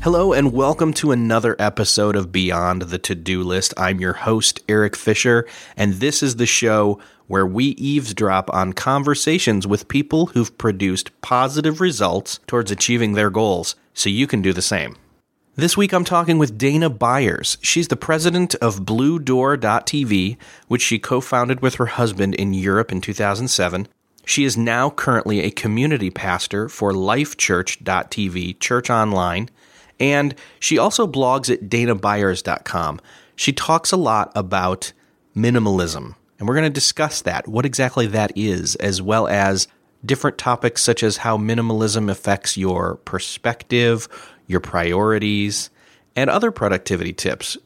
[0.00, 3.74] Hello, and welcome to another episode of Beyond the To Do List.
[3.76, 5.44] I'm your host, Eric Fisher,
[5.76, 11.80] and this is the show where we eavesdrop on conversations with people who've produced positive
[11.80, 14.94] results towards achieving their goals, so you can do the same.
[15.56, 17.58] This week I'm talking with Dana Byers.
[17.60, 20.36] She's the president of Blue BlueDoor.tv,
[20.68, 23.88] which she co founded with her husband in Europe in 2007.
[24.24, 29.48] She is now currently a community pastor for LifeChurch.tv, Church Online,
[30.00, 33.00] and she also blogs at danabyers.com.
[33.36, 34.92] She talks a lot about
[35.36, 39.68] minimalism, and we're going to discuss that, what exactly that is, as well as
[40.04, 44.08] different topics such as how minimalism affects your perspective,
[44.46, 45.70] your priorities,
[46.14, 47.56] and other productivity tips.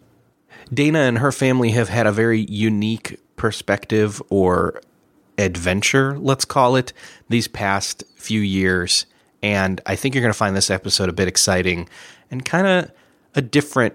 [0.73, 4.81] Dana and her family have had a very unique perspective or
[5.39, 6.93] adventure, let's call it,
[7.29, 9.07] these past few years.
[9.43, 11.89] And I think you're going to find this episode a bit exciting
[12.31, 12.93] and kind of
[13.35, 13.95] a different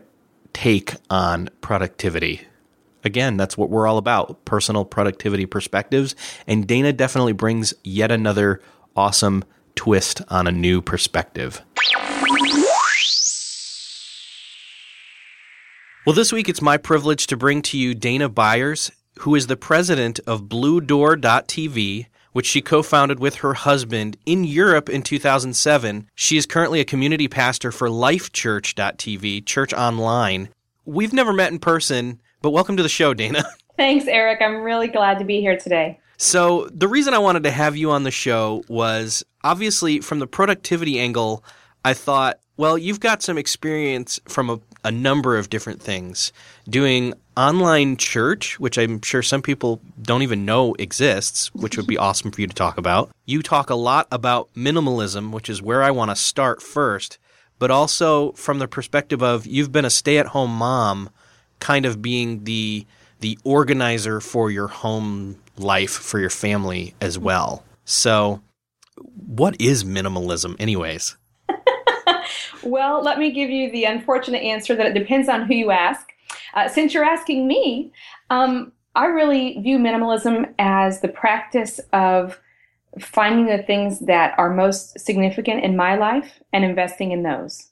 [0.54, 2.42] take on productivity.
[3.04, 6.16] Again, that's what we're all about personal productivity perspectives.
[6.48, 8.62] And Dana definitely brings yet another
[8.95, 9.44] awesome
[9.76, 11.61] twist on a new perspective.
[16.05, 19.58] Well, this week it's my privilege to bring to you Dana Byers, who is the
[19.58, 26.08] president of BlueDoor.tv, which she co founded with her husband in Europe in 2007.
[26.14, 30.49] She is currently a community pastor for LifeChurch.tv, Church Online.
[30.86, 33.43] We've never met in person, but welcome to the show, Dana.
[33.75, 34.39] Thanks, Eric.
[34.43, 35.99] I'm really glad to be here today.
[36.17, 40.27] So, the reason I wanted to have you on the show was obviously from the
[40.27, 41.43] productivity angle,
[41.83, 46.32] I thought, well, you've got some experience from a, a number of different things
[46.70, 51.98] doing online church, which I'm sure some people don't even know exists, which would be
[52.08, 53.11] awesome for you to talk about.
[53.26, 57.17] You talk a lot about minimalism, which is where I want to start first,
[57.60, 61.10] but also from the perspective of you've been a stay-at-home mom,
[61.60, 62.86] kind of being the
[63.20, 67.64] the organizer for your home life for your family as well.
[67.83, 68.42] So,
[68.95, 71.17] what is minimalism anyways?
[72.67, 76.10] Well, let me give you the unfortunate answer that it depends on who you ask.
[76.54, 77.92] Uh, since you're asking me,
[78.30, 82.39] um, I really view minimalism as the practice of
[83.00, 87.70] finding the things that are most significant in my life and investing in those.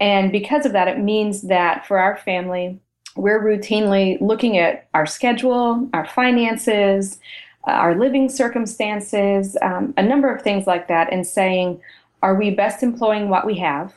[0.00, 2.78] And because of that, it means that for our family,
[3.16, 7.18] we're routinely looking at our schedule, our finances,
[7.66, 11.80] uh, our living circumstances, um, a number of things like that, and saying,
[12.22, 13.94] are we best employing what we have?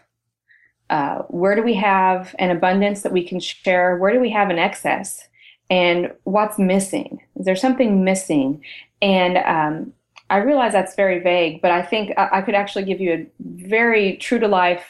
[0.89, 3.97] Uh, where do we have an abundance that we can share?
[3.97, 5.27] Where do we have an excess?
[5.69, 7.19] And what's missing?
[7.37, 8.63] Is there something missing?
[9.01, 9.93] And um,
[10.29, 13.27] I realize that's very vague, but I think I, I could actually give you a
[13.39, 14.83] very true to life,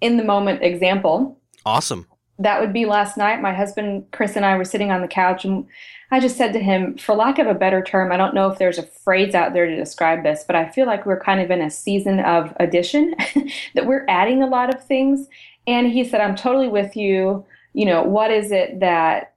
[0.00, 1.38] in the moment example.
[1.66, 2.06] Awesome.
[2.40, 3.42] That would be last night.
[3.42, 5.66] My husband, Chris, and I were sitting on the couch, and
[6.10, 8.58] I just said to him, for lack of a better term, I don't know if
[8.58, 11.50] there's a phrase out there to describe this, but I feel like we're kind of
[11.50, 13.14] in a season of addition,
[13.74, 15.28] that we're adding a lot of things.
[15.66, 17.44] And he said, I'm totally with you.
[17.74, 19.34] You know, what is it that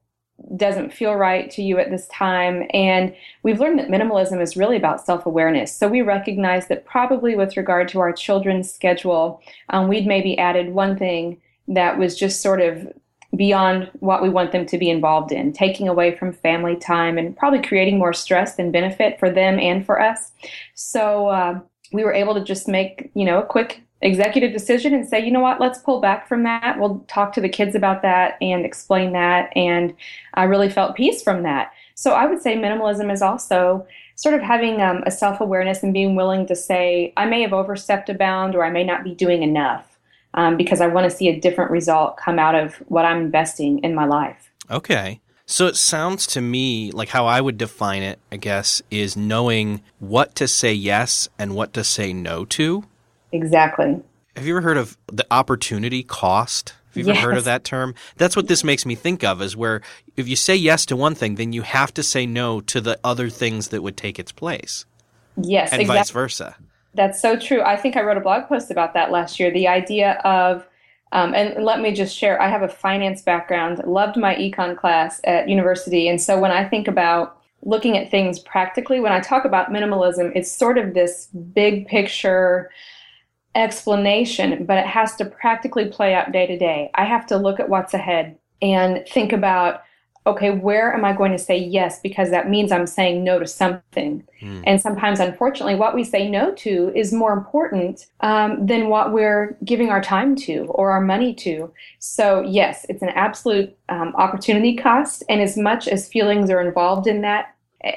[0.57, 2.63] doesn't feel right to you at this time?
[2.73, 5.75] And we've learned that minimalism is really about self awareness.
[5.75, 10.73] So we recognize that probably with regard to our children's schedule, um, we'd maybe added
[10.73, 11.37] one thing
[11.67, 12.87] that was just sort of
[13.35, 17.35] beyond what we want them to be involved in, taking away from family time and
[17.35, 20.31] probably creating more stress than benefit for them and for us.
[20.75, 21.59] So uh,
[21.91, 25.31] we were able to just make, you know, a quick executive decision and say, you
[25.31, 26.77] know what, let's pull back from that.
[26.77, 29.49] We'll talk to the kids about that and explain that.
[29.55, 29.95] And
[30.33, 31.71] I really felt peace from that.
[31.95, 35.93] So I would say minimalism is also sort of having um, a self awareness and
[35.93, 39.15] being willing to say, I may have overstepped a bound or I may not be
[39.15, 39.92] doing enough
[40.33, 43.79] um, because I want to see a different result come out of what I'm investing
[43.79, 44.51] in my life.
[44.69, 45.19] Okay.
[45.45, 49.81] So it sounds to me like how I would define it, I guess, is knowing
[49.99, 52.85] what to say yes and what to say no to.
[53.31, 54.01] Exactly.
[54.35, 56.73] Have you ever heard of the opportunity cost?
[56.87, 57.23] Have you ever yes.
[57.23, 57.93] heard of that term?
[58.17, 59.81] That's what this makes me think of is where
[60.15, 62.99] if you say yes to one thing, then you have to say no to the
[63.03, 64.85] other things that would take its place.
[65.35, 65.99] Yes, and exactly.
[65.99, 66.55] vice versa.
[66.93, 67.61] That's so true.
[67.61, 69.51] I think I wrote a blog post about that last year.
[69.51, 70.67] The idea of
[71.13, 75.21] um, and let me just share, I have a finance background, loved my econ class
[75.25, 76.07] at university.
[76.07, 80.31] And so when I think about looking at things practically, when I talk about minimalism,
[80.35, 82.71] it's sort of this big picture
[83.53, 86.89] explanation, but it has to practically play out day to day.
[86.95, 89.83] I have to look at what's ahead and think about
[90.25, 91.99] okay, where am I going to say yes?
[91.99, 94.25] Because that means I'm saying no to something.
[94.41, 94.63] Mm.
[94.65, 99.57] And sometimes, unfortunately, what we say no to is more important um, than what we're
[99.65, 101.71] giving our time to or our money to.
[101.99, 105.23] So, yes, it's an absolute um, opportunity cost.
[105.27, 107.49] And as much as feelings are involved in that,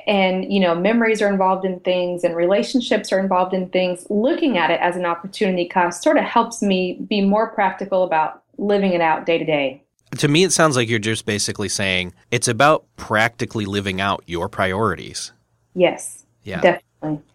[0.06, 4.58] and you know memories are involved in things and relationships are involved in things looking
[4.58, 8.94] at it as an opportunity cost sort of helps me be more practical about living
[8.94, 9.80] it out day to day
[10.20, 14.48] to me, it sounds like you're just basically saying it's about practically living out your
[14.48, 15.32] priorities.
[15.74, 16.26] Yes.
[16.44, 16.60] Yeah.
[16.60, 16.82] Definitely.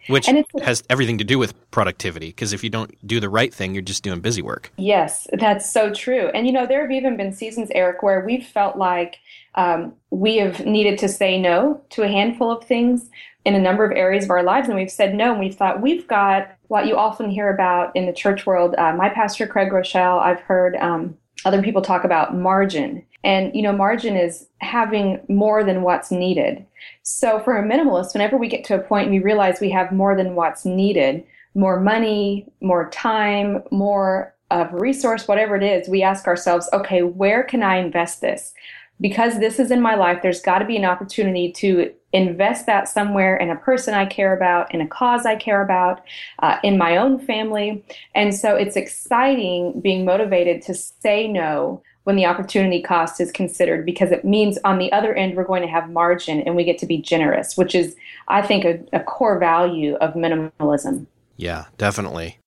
[0.07, 0.27] Which
[0.63, 3.83] has everything to do with productivity because if you don't do the right thing, you're
[3.83, 4.71] just doing busy work.
[4.77, 6.29] Yes, that's so true.
[6.33, 9.17] And you know, there have even been seasons, Eric, where we've felt like
[9.55, 13.09] um, we have needed to say no to a handful of things
[13.45, 15.81] in a number of areas of our lives, and we've said no, and we've thought
[15.81, 18.75] we've got what you often hear about in the church world.
[18.77, 23.05] Uh, my pastor, Craig Groeschel, I've heard um, other people talk about margin.
[23.23, 26.65] And, you know, margin is having more than what's needed.
[27.03, 30.15] So for a minimalist, whenever we get to a and we realize we have more
[30.15, 31.23] than what's needed,
[31.53, 37.43] more money, more time, more of resource, whatever it is, we ask ourselves, okay, where
[37.43, 38.53] can I invest this?
[38.99, 42.87] Because this is in my life, there's got to be an opportunity to invest that
[42.87, 46.01] somewhere in a person I care about, in a cause I care about,
[46.39, 47.83] uh, in my own family.
[48.15, 53.85] And so it's exciting being motivated to say no when the opportunity cost is considered
[53.85, 56.77] because it means on the other end we're going to have margin and we get
[56.79, 57.95] to be generous, which is,
[58.27, 61.05] I think, a, a core value of minimalism.
[61.37, 62.39] Yeah, definitely.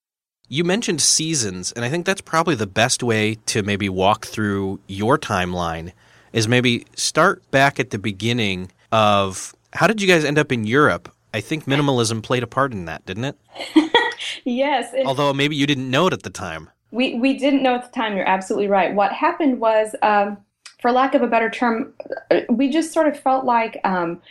[0.49, 4.81] You mentioned seasons, and I think that's probably the best way to maybe walk through
[4.87, 5.93] your timeline
[6.33, 10.65] is maybe start back at the beginning of how did you guys end up in
[10.65, 11.13] Europe?
[11.35, 13.37] I think minimalism played a part in that, didn't it?
[14.45, 14.95] yes.
[15.05, 16.71] Although maybe you didn't know it at the time.
[16.93, 18.17] We we didn't know at the time.
[18.17, 18.95] You're absolutely right.
[18.95, 20.39] What happened was, um,
[20.81, 21.93] for lack of a better term,
[22.31, 24.23] uh, we just sort of felt like um,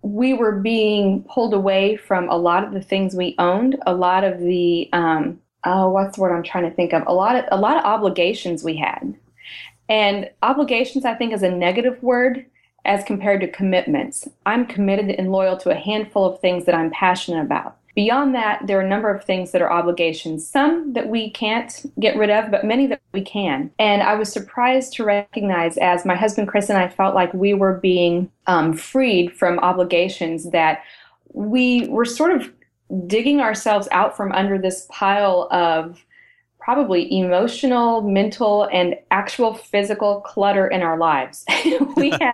[0.00, 4.24] we were being pulled away from a lot of the things we owned, a lot
[4.24, 7.02] of the um, oh, what's the word I'm trying to think of?
[7.06, 9.14] A lot of a lot of obligations we had,
[9.90, 12.46] and obligations I think is a negative word
[12.86, 14.28] as compared to commitments.
[14.46, 17.76] I'm committed and loyal to a handful of things that I'm passionate about.
[17.96, 21.90] Beyond that, there are a number of things that are obligations, some that we can't
[21.98, 23.70] get rid of, but many that we can.
[23.78, 27.54] And I was surprised to recognize as my husband Chris and I felt like we
[27.54, 30.82] were being um, freed from obligations that
[31.32, 32.52] we were sort of
[33.06, 36.04] digging ourselves out from under this pile of
[36.66, 41.44] probably emotional, mental, and actual physical clutter in our lives.
[41.96, 42.32] we had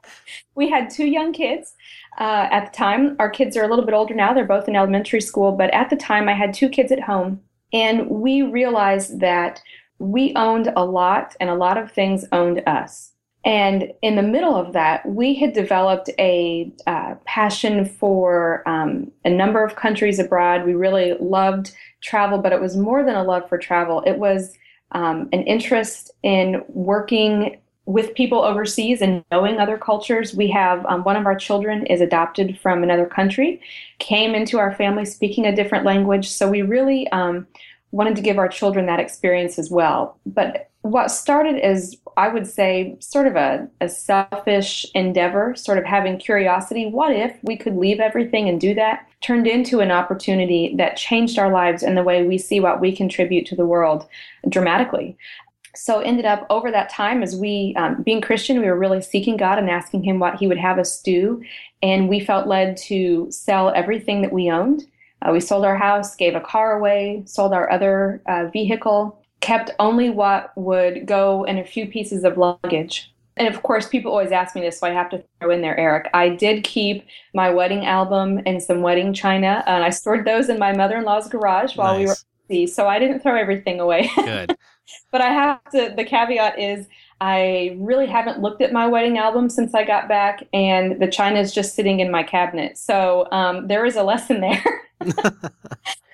[0.54, 1.74] we had two young kids
[2.18, 3.14] uh, at the time.
[3.18, 5.52] Our kids are a little bit older now; they're both in elementary school.
[5.52, 7.42] But at the time, I had two kids at home,
[7.74, 9.60] and we realized that
[9.98, 13.12] we owned a lot, and a lot of things owned us.
[13.44, 19.30] And in the middle of that, we had developed a uh, passion for um, a
[19.30, 20.64] number of countries abroad.
[20.64, 24.02] We really loved travel, but it was more than a love for travel.
[24.06, 24.56] It was
[24.92, 30.34] um, an interest in working with people overseas and knowing other cultures.
[30.34, 33.60] We have um, one of our children is adopted from another country,
[33.98, 36.28] came into our family speaking a different language.
[36.28, 37.46] So we really um,
[37.90, 40.16] wanted to give our children that experience as well.
[40.24, 45.84] But what started as I would say sort of a, a selfish endeavor, sort of
[45.84, 46.86] having curiosity.
[46.86, 49.06] What if we could leave everything and do that?
[49.22, 52.94] Turned into an opportunity that changed our lives and the way we see what we
[52.94, 54.06] contribute to the world
[54.48, 55.16] dramatically.
[55.74, 59.38] So ended up over that time as we, um, being Christian, we were really seeking
[59.38, 61.42] God and asking Him what He would have us do,
[61.82, 64.86] and we felt led to sell everything that we owned.
[65.22, 69.70] Uh, we sold our house, gave a car away, sold our other uh, vehicle, kept
[69.78, 73.12] only what would go in a few pieces of luggage.
[73.36, 75.78] And of course, people always ask me this, so I have to throw in there,
[75.78, 76.08] Eric.
[76.14, 80.58] I did keep my wedding album and some wedding china, and I stored those in
[80.58, 81.98] my mother in law's garage while nice.
[81.98, 82.16] we were
[82.50, 82.74] overseas.
[82.74, 84.10] So I didn't throw everything away.
[84.16, 84.56] Good.
[85.12, 86.86] but I have to, the caveat is
[87.22, 91.38] I really haven't looked at my wedding album since I got back, and the china
[91.38, 92.76] is just sitting in my cabinet.
[92.76, 94.64] So um, there is a lesson there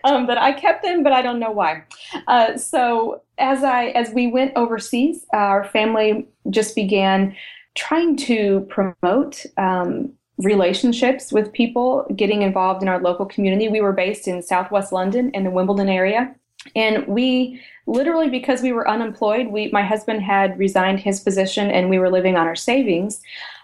[0.05, 1.85] um, that I kept them, but I don't know why.
[2.27, 7.35] Uh, so as I as we went overseas, our family just began
[7.75, 13.69] trying to promote um, relationships with people, getting involved in our local community.
[13.69, 16.35] We were based in Southwest London in the Wimbledon area.
[16.75, 21.89] And we literally, because we were unemployed, we, my husband had resigned his position and
[21.89, 23.21] we were living on our savings.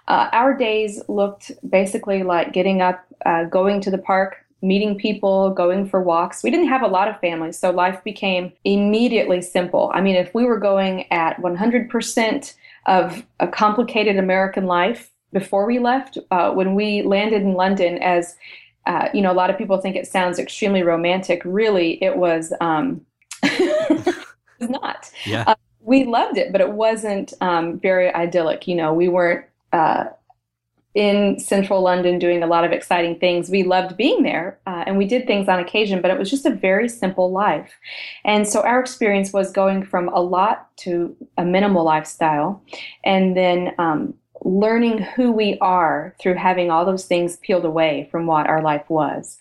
[0.09, 5.51] Uh, our days looked basically like getting up, uh, going to the park, meeting people,
[5.51, 6.43] going for walks.
[6.43, 9.91] We didn't have a lot of families, so life became immediately simple.
[9.95, 12.55] I mean, if we were going at 100%
[12.87, 18.37] of a complicated American life before we left, uh, when we landed in London as
[18.87, 21.43] uh, you know, a lot of people think it sounds extremely romantic.
[21.45, 23.01] Really, it was um,
[24.61, 25.11] not.
[25.25, 25.45] Yeah.
[25.47, 28.67] Uh, we loved it, but it wasn't um, very idyllic.
[28.67, 30.05] You know, we weren't uh,
[30.95, 33.51] in central London doing a lot of exciting things.
[33.51, 36.47] We loved being there uh, and we did things on occasion, but it was just
[36.47, 37.73] a very simple life.
[38.25, 42.63] And so our experience was going from a lot to a minimal lifestyle
[43.05, 48.27] and then um, learning who we are through having all those things peeled away from
[48.27, 49.39] what our life was.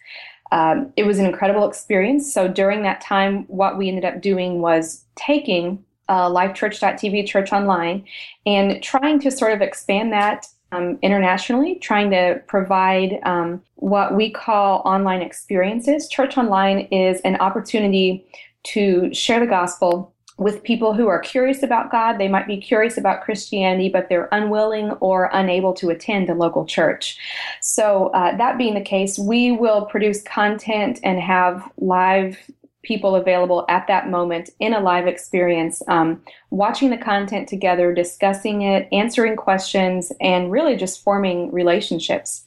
[0.52, 2.32] Um, it was an incredible experience.
[2.34, 8.06] So during that time, what we ended up doing was taking uh, lifechurch.tv, church online,
[8.46, 14.30] and trying to sort of expand that um, internationally, trying to provide um, what we
[14.30, 16.08] call online experiences.
[16.08, 18.26] Church Online is an opportunity
[18.64, 22.18] to share the gospel with people who are curious about God.
[22.18, 26.66] They might be curious about Christianity, but they're unwilling or unable to attend a local
[26.66, 27.18] church.
[27.62, 32.38] So, uh, that being the case, we will produce content and have live
[32.84, 36.22] people available at that moment in a live experience, um,
[36.52, 42.44] watching the content together, discussing it, answering questions, and really just forming relationships.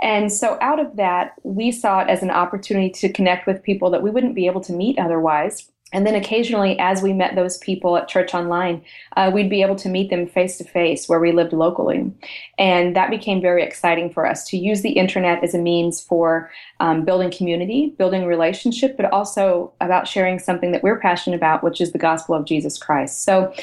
[0.00, 3.90] And so, out of that, we saw it as an opportunity to connect with people
[3.90, 5.70] that we wouldn't be able to meet otherwise.
[5.92, 8.82] And then occasionally, as we met those people at Church Online,
[9.16, 12.10] uh, we'd be able to meet them face to face where we lived locally.
[12.58, 16.50] And that became very exciting for us to use the internet as a means for
[16.80, 21.80] um, building community, building relationship, but also about sharing something that we're passionate about, which
[21.80, 23.22] is the gospel of Jesus Christ.
[23.22, 23.54] So,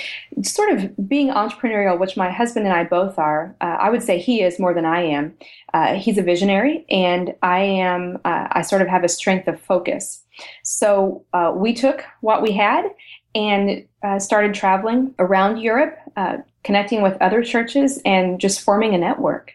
[0.41, 4.19] sort of being entrepreneurial, which my husband and I both are, uh, I would say
[4.19, 5.33] he is more than I am.
[5.73, 9.59] Uh, he's a visionary, and I am, uh, I sort of have a strength of
[9.59, 10.20] focus.
[10.63, 12.85] So uh, we took what we had
[13.33, 18.97] and uh, started traveling around Europe, uh, connecting with other churches and just forming a
[18.97, 19.53] network.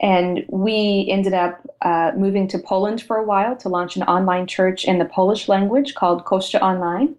[0.00, 4.46] And we ended up uh, moving to Poland for a while to launch an online
[4.46, 7.16] church in the Polish language called Kościół Online.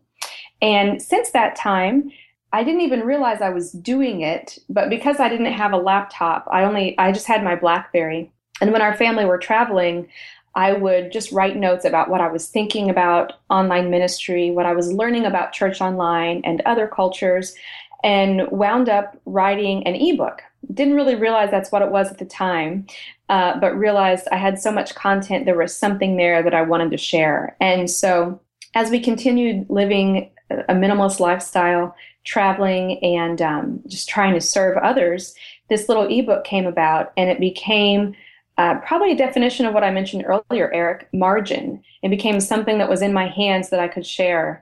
[0.61, 2.11] And since that time,
[2.51, 6.47] I didn't even realize I was doing it, but because I didn't have a laptop,
[6.51, 8.31] I only I just had my BlackBerry.
[8.61, 10.07] And when our family were traveling,
[10.55, 14.73] I would just write notes about what I was thinking about online ministry, what I
[14.73, 17.55] was learning about church online and other cultures,
[18.03, 20.41] and wound up writing an ebook.
[20.73, 22.87] Didn't really realize that's what it was at the time,
[23.29, 26.91] uh, but realized I had so much content, there was something there that I wanted
[26.91, 27.55] to share.
[27.59, 28.39] And so
[28.75, 35.33] as we continued living a minimalist lifestyle, traveling, and um, just trying to serve others,
[35.69, 38.15] this little ebook came about and it became
[38.59, 41.81] uh, probably a definition of what I mentioned earlier, Eric, margin.
[42.03, 44.61] It became something that was in my hands that I could share.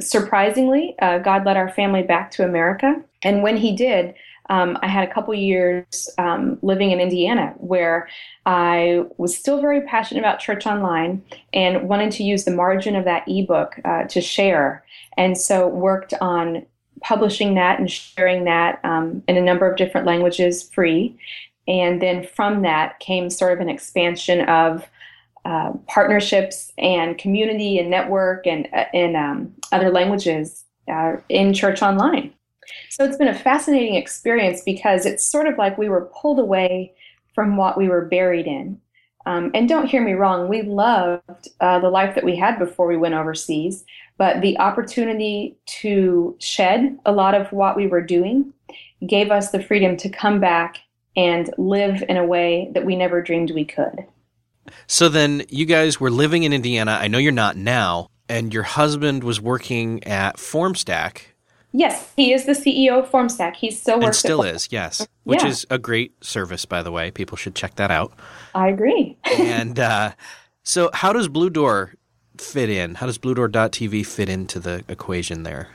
[0.00, 3.02] Surprisingly, uh, God led our family back to America.
[3.22, 4.14] And when He did,
[4.48, 8.08] um, I had a couple years um, living in Indiana where
[8.46, 11.22] I was still very passionate about church online
[11.52, 14.86] and wanted to use the margin of that ebook uh, to share.
[15.18, 16.64] And so worked on
[17.02, 21.18] publishing that and sharing that um, in a number of different languages free.
[21.66, 24.86] And then from that came sort of an expansion of
[25.44, 31.82] uh, partnerships and community and network and, uh, and um, other languages uh, in church
[31.82, 32.32] online.
[32.90, 36.94] So it's been a fascinating experience because it's sort of like we were pulled away
[37.34, 38.80] from what we were buried in.
[39.26, 42.86] Um, and don't hear me wrong, we loved uh, the life that we had before
[42.86, 43.84] we went overseas,
[44.18, 48.52] but the opportunity to shed a lot of what we were doing
[49.06, 50.80] gave us the freedom to come back
[51.16, 54.06] and live in a way that we never dreamed we could.
[54.86, 56.98] So then you guys were living in Indiana.
[57.00, 61.22] I know you're not now, and your husband was working at FormStack.
[61.72, 63.56] Yes, he is the CEO of FormStack.
[63.56, 64.06] He's still works.
[64.06, 65.06] And still is, yes.
[65.24, 65.48] Which yeah.
[65.48, 67.10] is a great service, by the way.
[67.10, 68.12] People should check that out.
[68.54, 69.18] I agree.
[69.24, 70.12] and uh,
[70.62, 71.94] so, how does Blue Door
[72.38, 72.94] fit in?
[72.94, 75.68] How does BlueDoor.tv fit into the equation there?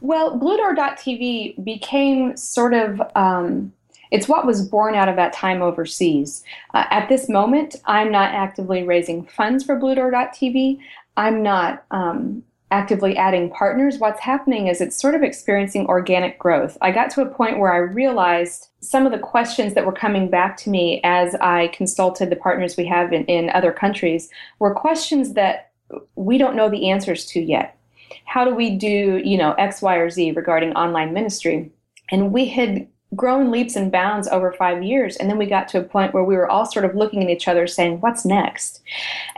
[0.00, 3.02] Well, Bluedoor.tv became sort of.
[3.16, 3.72] Um,
[4.10, 6.42] it's what was born out of that time overseas.
[6.74, 10.78] Uh, at this moment, I'm not actively raising funds for Bluedoor.tv.
[11.16, 16.78] I'm not um, actively adding partners, what's happening is it's sort of experiencing organic growth.
[16.80, 20.30] I got to a point where I realized some of the questions that were coming
[20.30, 24.72] back to me as I consulted the partners we have in, in other countries were
[24.72, 25.72] questions that
[26.14, 27.76] we don't know the answers to yet.
[28.24, 31.72] How do we do, you know, X, Y, or Z regarding online ministry?
[32.12, 32.86] And we had
[33.16, 35.16] grown leaps and bounds over five years.
[35.16, 37.30] And then we got to a point where we were all sort of looking at
[37.30, 38.82] each other saying, what's next?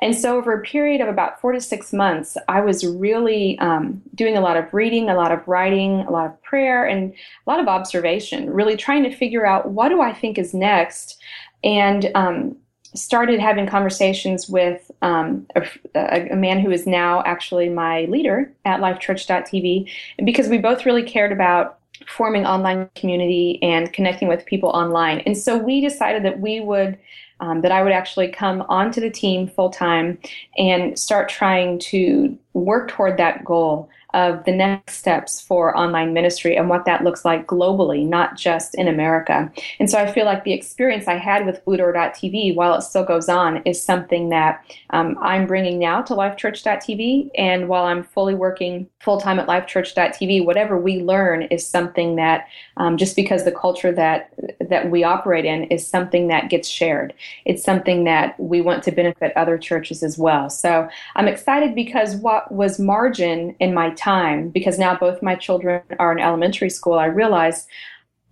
[0.00, 4.02] And so, over a period of about four to six months, I was really um,
[4.14, 7.50] doing a lot of reading, a lot of writing, a lot of prayer, and a
[7.50, 11.18] lot of observation, really trying to figure out what do I think is next.
[11.64, 12.56] And um,
[12.94, 18.80] started having conversations with um, a, a, man who is now actually my leader at
[18.80, 24.70] lifechurch.tv And because we both really cared about forming online community and connecting with people
[24.70, 25.20] online.
[25.20, 26.98] And so we decided that we would
[27.40, 30.16] um, that I would actually come onto the team full time
[30.56, 36.56] and start trying to work toward that goal of the next steps for online ministry
[36.56, 39.50] and what that looks like globally, not just in America.
[39.78, 43.28] And so I feel like the experience I had with Bluedoor.tv, while it still goes
[43.28, 47.30] on, is something that um, I'm bringing now to LifeChurch.tv.
[47.36, 52.48] And while I'm fully working full time at LifeChurch.tv, whatever we learn is something that,
[52.76, 57.14] um, just because the culture that that we operate in is something that gets shared.
[57.44, 60.50] It's something that we want to benefit other churches as well.
[60.50, 65.82] So I'm excited because what was margin in my time, because now both my children
[65.98, 67.68] are in elementary school, I realized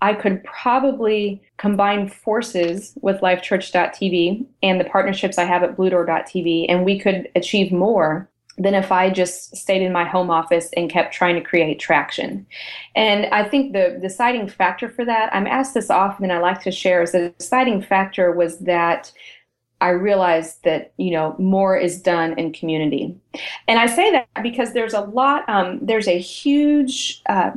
[0.03, 6.85] I could probably combine forces with lifechurch.tv and the partnerships I have at bluedoor.tv, and
[6.85, 11.15] we could achieve more than if I just stayed in my home office and kept
[11.15, 12.47] trying to create traction.
[12.95, 16.62] And I think the deciding factor for that, I'm asked this often and I like
[16.62, 19.12] to share, is the deciding factor was that
[19.81, 23.17] I realized that you know more is done in community,
[23.69, 27.52] and I say that because there's a lot, um, there's a huge, uh,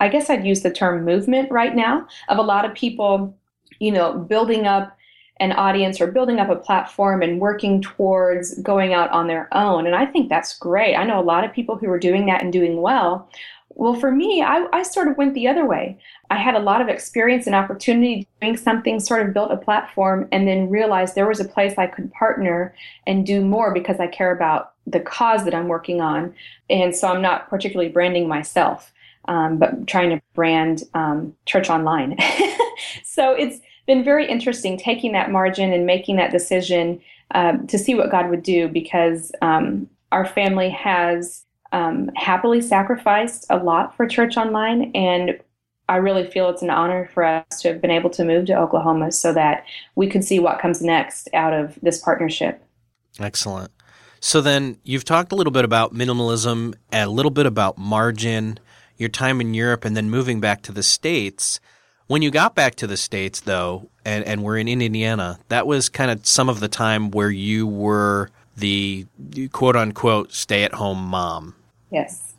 [0.00, 3.36] I guess I'd use the term movement right now of a lot of people,
[3.78, 4.96] you know, building up
[5.38, 9.86] an audience or building up a platform and working towards going out on their own,
[9.86, 10.94] and I think that's great.
[10.94, 13.28] I know a lot of people who are doing that and doing well.
[13.78, 15.98] Well, for me, I, I, sort of went the other way.
[16.30, 20.26] I had a lot of experience and opportunity doing something, sort of built a platform,
[20.32, 22.74] and then realized there was a place I could partner
[23.06, 26.34] and do more because I care about the cause that I'm working on.
[26.70, 28.94] And so I'm not particularly branding myself,
[29.26, 32.16] um, but trying to brand um, Church Online.
[33.04, 36.98] so it's been very interesting taking that margin and making that decision
[37.32, 41.45] uh, to see what God would do because um, our family has
[41.76, 45.38] um, happily sacrificed a lot for Church Online, and
[45.90, 48.58] I really feel it's an honor for us to have been able to move to
[48.58, 52.64] Oklahoma so that we could see what comes next out of this partnership.
[53.20, 53.70] Excellent.
[54.20, 58.58] So then you've talked a little bit about minimalism, a little bit about margin,
[58.96, 61.60] your time in Europe, and then moving back to the States.
[62.06, 65.90] When you got back to the States, though, and, and we're in Indiana, that was
[65.90, 69.06] kind of some of the time where you were the
[69.52, 71.54] quote unquote stay at home mom.
[71.90, 72.34] Yes.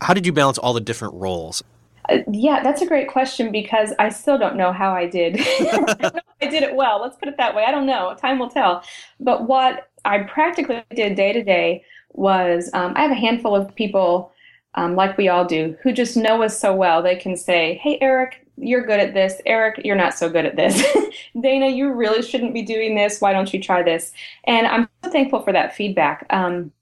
[0.00, 1.62] How did you balance all the different roles?
[2.08, 5.36] Uh, yeah, that's a great question because I still don't know how I did.
[5.40, 7.00] I did it well.
[7.00, 7.64] Let's put it that way.
[7.64, 8.14] I don't know.
[8.18, 8.82] Time will tell.
[9.20, 13.74] But what I practically did day to day was um, I have a handful of
[13.74, 14.32] people,
[14.74, 17.02] um, like we all do, who just know us so well.
[17.02, 19.40] They can say, Hey, Eric, you're good at this.
[19.46, 20.82] Eric, you're not so good at this.
[21.40, 23.20] Dana, you really shouldn't be doing this.
[23.20, 24.12] Why don't you try this?
[24.44, 26.26] And I'm so thankful for that feedback.
[26.30, 26.72] Um,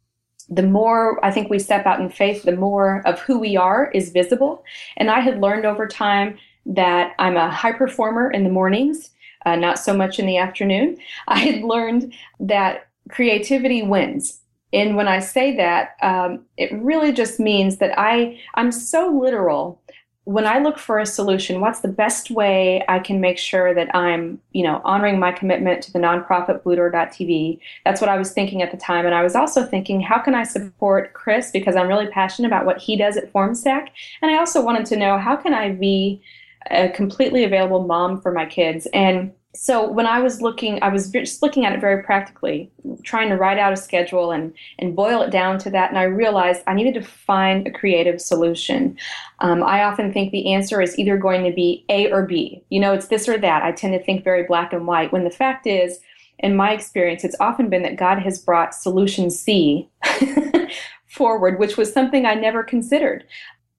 [0.48, 3.90] the more I think we step out in faith, the more of who we are
[3.92, 4.64] is visible.
[4.96, 9.10] And I had learned over time that I'm a high performer in the mornings,
[9.46, 10.98] uh, not so much in the afternoon.
[11.28, 14.40] I had learned that creativity wins.
[14.72, 19.80] And when I say that, um, it really just means that I I'm so literal
[20.28, 23.96] when I look for a solution, what's the best way I can make sure that
[23.96, 27.58] I'm, you know, honoring my commitment to the nonprofit Bluedoor.tv?
[27.86, 29.06] That's what I was thinking at the time.
[29.06, 31.50] And I was also thinking, how can I support Chris?
[31.50, 33.88] Because I'm really passionate about what he does at FormStack.
[34.20, 36.20] And I also wanted to know, how can I be
[36.70, 38.86] a completely available mom for my kids?
[38.92, 42.70] And so when I was looking, I was just looking at it very practically,
[43.02, 45.88] trying to write out a schedule and and boil it down to that.
[45.88, 48.98] And I realized I needed to find a creative solution.
[49.40, 52.62] Um, I often think the answer is either going to be A or B.
[52.68, 53.62] You know, it's this or that.
[53.62, 55.12] I tend to think very black and white.
[55.12, 55.98] When the fact is,
[56.38, 59.88] in my experience, it's often been that God has brought solution C
[61.06, 63.24] forward, which was something I never considered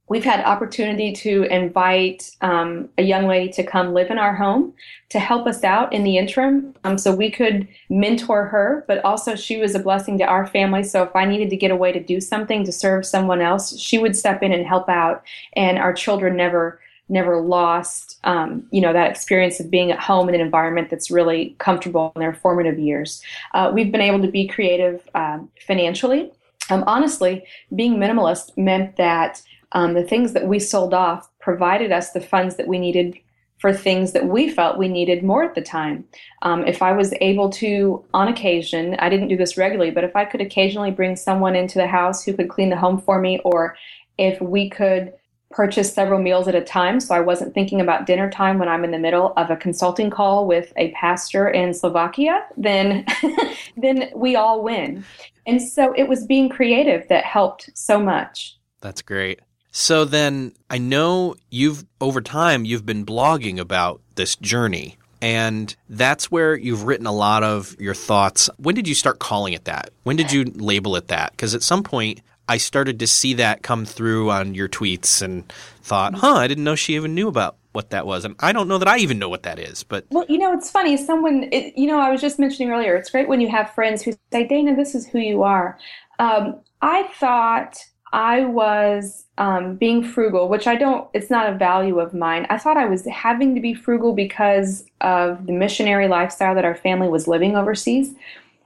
[0.09, 4.73] We've had opportunity to invite um, a young lady to come live in our home
[5.09, 8.83] to help us out in the interim, um, so we could mentor her.
[8.87, 10.81] But also, she was a blessing to our family.
[10.81, 13.99] So if I needed to get away to do something to serve someone else, she
[13.99, 15.23] would step in and help out.
[15.53, 16.79] And our children never
[17.11, 21.09] never lost um, you know that experience of being at home in an environment that's
[21.09, 23.21] really comfortable in their formative years.
[23.53, 26.31] Uh, we've been able to be creative um, financially.
[26.71, 27.43] Um, honestly,
[27.75, 29.41] being minimalist meant that
[29.73, 33.17] um, the things that we sold off provided us the funds that we needed
[33.60, 36.05] for things that we felt we needed more at the time.
[36.43, 40.15] Um, if I was able to, on occasion, I didn't do this regularly, but if
[40.15, 43.41] I could occasionally bring someone into the house who could clean the home for me,
[43.43, 43.75] or
[44.17, 45.13] if we could
[45.51, 48.86] purchase several meals at a time, so I wasn't thinking about dinner time when I'm
[48.86, 53.05] in the middle of a consulting call with a pastor in Slovakia, then
[53.77, 55.03] then we all win.
[55.47, 58.58] And so it was being creative that helped so much.
[58.82, 59.41] That's great.
[59.71, 66.32] So then I know you've over time you've been blogging about this journey and that's
[66.32, 68.49] where you've written a lot of your thoughts.
[68.58, 69.91] When did you start calling it that?
[70.03, 71.32] When did you label it that?
[71.32, 75.51] Because at some point I started to see that come through on your tweets and
[75.84, 78.25] thought, huh, I didn't know she even knew about what that was.
[78.25, 80.05] And I don't know that I even know what that is, but.
[80.10, 80.97] Well, you know, it's funny.
[80.97, 84.01] Someone, it, you know, I was just mentioning earlier, it's great when you have friends
[84.01, 85.77] who say, Dana, this is who you are.
[86.17, 87.77] Um, I thought
[88.12, 92.45] I was um, being frugal, which I don't, it's not a value of mine.
[92.49, 96.75] I thought I was having to be frugal because of the missionary lifestyle that our
[96.75, 98.13] family was living overseas.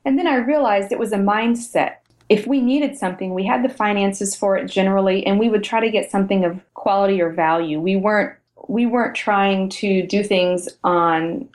[0.04, 1.98] And then I realized it was a mindset.
[2.28, 5.80] If we needed something, we had the finances for it generally, and we would try
[5.80, 7.80] to get something of quality or value.
[7.80, 8.36] We weren't
[8.68, 11.50] we weren't trying to do things on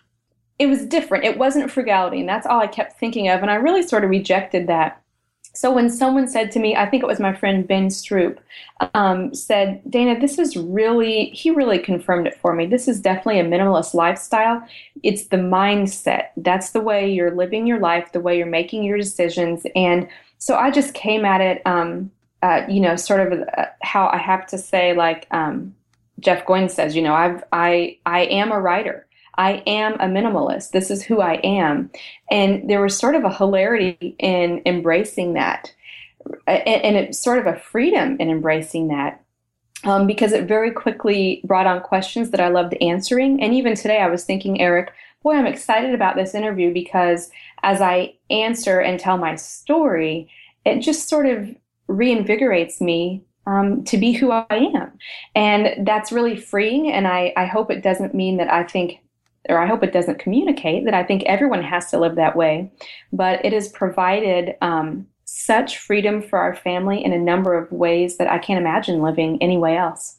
[0.59, 1.25] it was different.
[1.25, 3.43] It wasn't frugality, and that's all I kept thinking of.
[3.43, 5.01] And I really sort of rejected that
[5.53, 8.39] so when someone said to me, I think it was my friend Ben Stroup,
[8.95, 12.67] um, said, Dana, this is really, he really confirmed it for me.
[12.67, 14.65] This is definitely a minimalist lifestyle.
[15.03, 16.29] It's the mindset.
[16.37, 19.67] That's the way you're living your life, the way you're making your decisions.
[19.75, 20.09] And
[20.39, 24.19] so I just came at it, um, uh, you know, sort of uh, how I
[24.19, 25.75] have to say, like um,
[26.21, 29.08] Jeff Goins says, you know, I've, I, I am a writer.
[29.39, 30.73] I am a minimalist.
[30.73, 31.91] This is who I am.
[32.31, 35.73] And there was sort of a hilarity in embracing that.
[36.47, 39.25] And it's sort of a freedom in embracing that.
[39.85, 43.41] Um, because it very quickly brought on questions that I loved answering.
[43.41, 47.31] And even today, I was thinking, Eric, boy, I'm excited about this interview because
[47.63, 50.29] as I answer and tell my story,
[50.65, 51.55] it just sort of
[51.89, 54.99] reinvigorates me um, to be who I am.
[55.37, 56.91] And that's really freeing.
[56.91, 58.99] And I, I hope it doesn't mean that I think
[59.49, 62.71] or I hope it doesn't communicate that I think everyone has to live that way,
[63.13, 68.17] but it has provided um, such freedom for our family in a number of ways
[68.17, 70.19] that I can't imagine living any way else.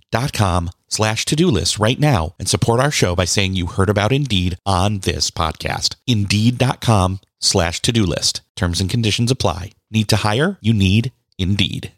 [0.89, 4.57] slash to-do list right now and support our show by saying you heard about Indeed
[4.65, 5.95] on this podcast.
[6.05, 8.41] Indeed.com slash to-do list.
[8.55, 9.71] Terms and conditions apply.
[9.89, 10.57] Need to hire?
[10.61, 11.91] You need Indeed.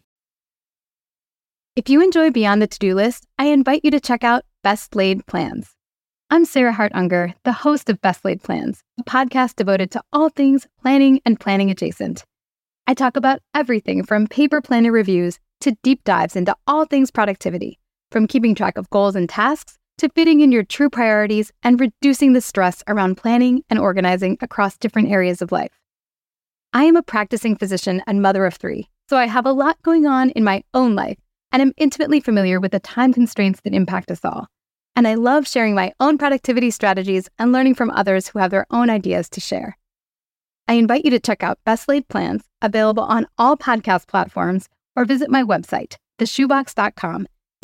[1.76, 5.26] If you enjoy Beyond the To-Do List, I invite you to check out Best Laid
[5.26, 5.72] Plans.
[6.30, 10.30] I'm Sarah Hart Unger, the host of Best Laid Plans, a podcast devoted to all
[10.30, 12.26] things planning and planning adjacent.
[12.86, 17.80] I talk about everything from paper planner reviews to deep dives into all things productivity
[18.14, 22.34] from keeping track of goals and tasks to fitting in your true priorities and reducing
[22.34, 25.72] the stress around planning and organizing across different areas of life.
[26.74, 30.06] I am a practicing physician and mother of three, so I have a lot going
[30.06, 31.18] on in my own life
[31.52, 34.48] and am intimately familiar with the time constraints that impact us all.
[34.96, 38.68] And I love sharing my own productivity strategies and learning from others who have their
[38.70, 39.76] own ideas to share.
[40.68, 45.04] I invite you to check out Best Laid Plans, available on all podcast platforms, or
[45.04, 45.96] visit my website,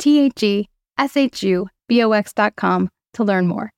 [0.00, 3.70] T H E S H U B O X dot com to learn more.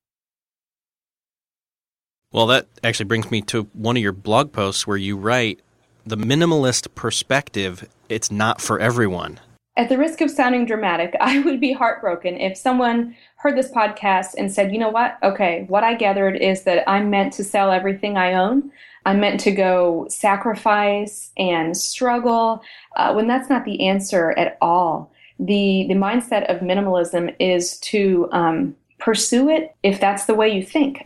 [2.33, 5.61] Well, that actually brings me to one of your blog posts where you write
[6.07, 9.39] the minimalist perspective, it's not for everyone.
[9.77, 14.35] At the risk of sounding dramatic, I would be heartbroken if someone heard this podcast
[14.39, 15.19] and said, you know what?
[15.23, 18.73] Okay, what I gathered is that I'm meant to sell everything I own.
[19.05, 22.63] I'm meant to go sacrifice and struggle,
[22.97, 25.13] uh, when that's not the answer at all.
[25.39, 30.63] The, the mindset of minimalism is to um, pursue it if that's the way you
[30.63, 31.03] think.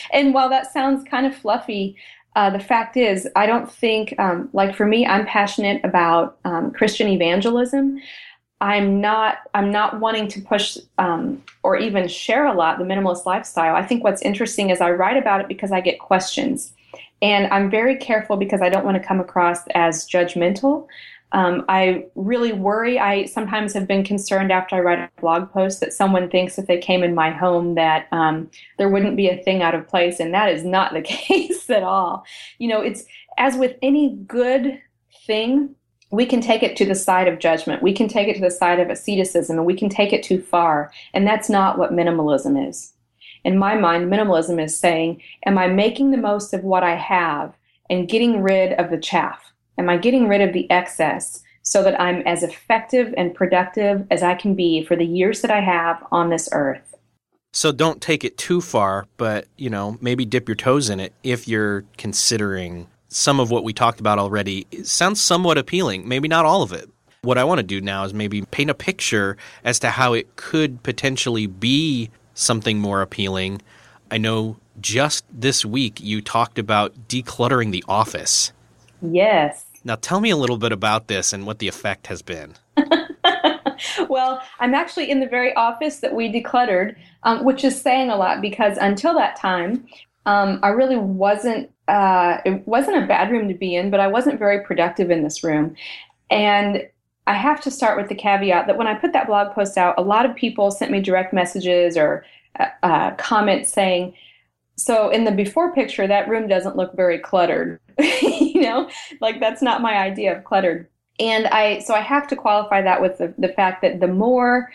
[0.12, 1.96] and while that sounds kind of fluffy,
[2.36, 6.70] uh, the fact is, I don't think, um, like for me, I'm passionate about um,
[6.70, 7.98] Christian evangelism.
[8.60, 9.38] I'm not.
[9.54, 13.74] I'm not wanting to push um, or even share a lot the minimalist lifestyle.
[13.74, 16.72] I think what's interesting is I write about it because I get questions,
[17.20, 20.86] and I'm very careful because I don't want to come across as judgmental.
[21.32, 22.98] Um, I really worry.
[22.98, 26.66] I sometimes have been concerned after I write a blog post that someone thinks if
[26.66, 30.20] they came in my home that um, there wouldn't be a thing out of place,
[30.20, 32.24] and that is not the case at all.
[32.58, 33.04] You know, it's
[33.38, 34.80] as with any good
[35.26, 35.74] thing,
[36.10, 37.82] we can take it to the side of judgment.
[37.82, 40.40] We can take it to the side of asceticism, and we can take it too
[40.40, 40.92] far.
[41.12, 42.92] And that's not what minimalism is.
[43.44, 47.54] In my mind, minimalism is saying, Am I making the most of what I have
[47.90, 49.52] and getting rid of the chaff?
[49.78, 54.22] Am I getting rid of the excess so that I'm as effective and productive as
[54.22, 56.94] I can be for the years that I have on this earth?
[57.52, 61.12] So don't take it too far, but you know, maybe dip your toes in it
[61.22, 64.66] if you're considering some of what we talked about already.
[64.70, 66.88] It sounds somewhat appealing, maybe not all of it.
[67.22, 70.36] What I want to do now is maybe paint a picture as to how it
[70.36, 73.62] could potentially be something more appealing.
[74.10, 78.52] I know just this week you talked about decluttering the office.
[79.02, 79.65] Yes.
[79.86, 82.54] Now, tell me a little bit about this and what the effect has been.
[84.08, 88.16] well, I'm actually in the very office that we decluttered, um, which is saying a
[88.16, 89.86] lot because until that time,
[90.26, 91.70] um, I really wasn't.
[91.86, 95.22] Uh, it wasn't a bad room to be in, but I wasn't very productive in
[95.22, 95.76] this room.
[96.30, 96.88] And
[97.28, 99.94] I have to start with the caveat that when I put that blog post out,
[99.98, 102.24] a lot of people sent me direct messages or
[102.58, 104.14] uh, uh comments saying,
[104.76, 107.80] so in the before picture, that room doesn't look very cluttered.
[107.98, 110.88] you know, like that's not my idea of cluttered.
[111.18, 114.70] And I, so I have to qualify that with the, the fact that the more,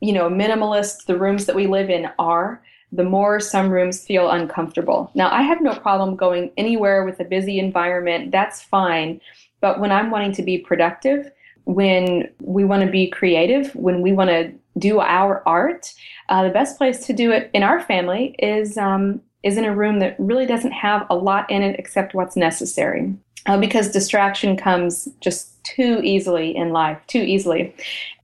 [0.00, 4.30] you know, minimalist the rooms that we live in are, the more some rooms feel
[4.30, 5.10] uncomfortable.
[5.14, 8.30] Now, I have no problem going anywhere with a busy environment.
[8.30, 9.20] That's fine.
[9.60, 11.32] But when I'm wanting to be productive,
[11.64, 15.92] when we want to be creative, when we want to do our art,
[16.28, 19.74] uh, the best place to do it in our family is um, is in a
[19.74, 23.14] room that really doesn't have a lot in it except what's necessary.
[23.46, 27.74] Uh, because distraction comes just too easily in life, too easily.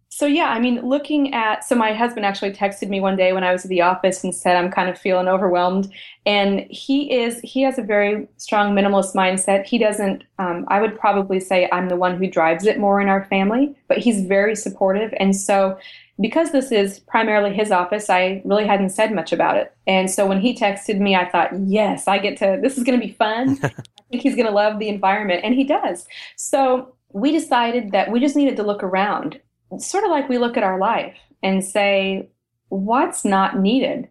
[0.09, 3.43] So yeah, I mean, looking at so my husband actually texted me one day when
[3.43, 5.91] I was at the office and said I'm kind of feeling overwhelmed,
[6.27, 9.65] and he is he has a very strong minimalist mindset.
[9.65, 10.25] He doesn't.
[10.39, 13.75] Um, I would probably say I'm the one who drives it more in our family,
[13.89, 15.79] but he's very supportive, and so
[16.21, 19.75] because this is primarily his office, I really hadn't said much about it.
[19.87, 23.01] And so when he texted me, I thought, yes, I get to, this is going
[23.01, 23.59] to be fun.
[23.63, 23.71] I
[24.11, 25.43] think he's going to love the environment.
[25.45, 26.07] And he does.
[26.37, 29.41] So we decided that we just needed to look around,
[29.79, 32.29] sort of like we look at our life and say,
[32.69, 34.09] what's not needed?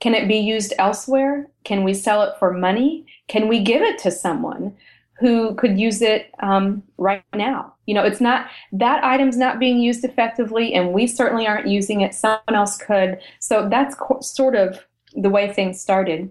[0.00, 1.48] Can it be used elsewhere?
[1.64, 3.06] Can we sell it for money?
[3.28, 4.76] Can we give it to someone?
[5.18, 7.74] Who could use it um, right now.
[7.86, 12.02] You know, it's not that item's not being used effectively, and we certainly aren't using
[12.02, 12.14] it.
[12.14, 13.20] Someone else could.
[13.40, 16.30] So that's co- sort of the way things started.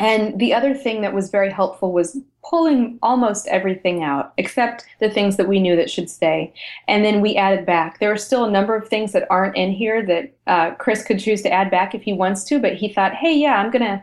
[0.00, 5.08] And the other thing that was very helpful was pulling almost everything out except the
[5.08, 6.52] things that we knew that should stay.
[6.88, 8.00] And then we added back.
[8.00, 11.20] There are still a number of things that aren't in here that uh, Chris could
[11.20, 13.84] choose to add back if he wants to, but he thought, hey, yeah, I'm going
[13.84, 14.02] to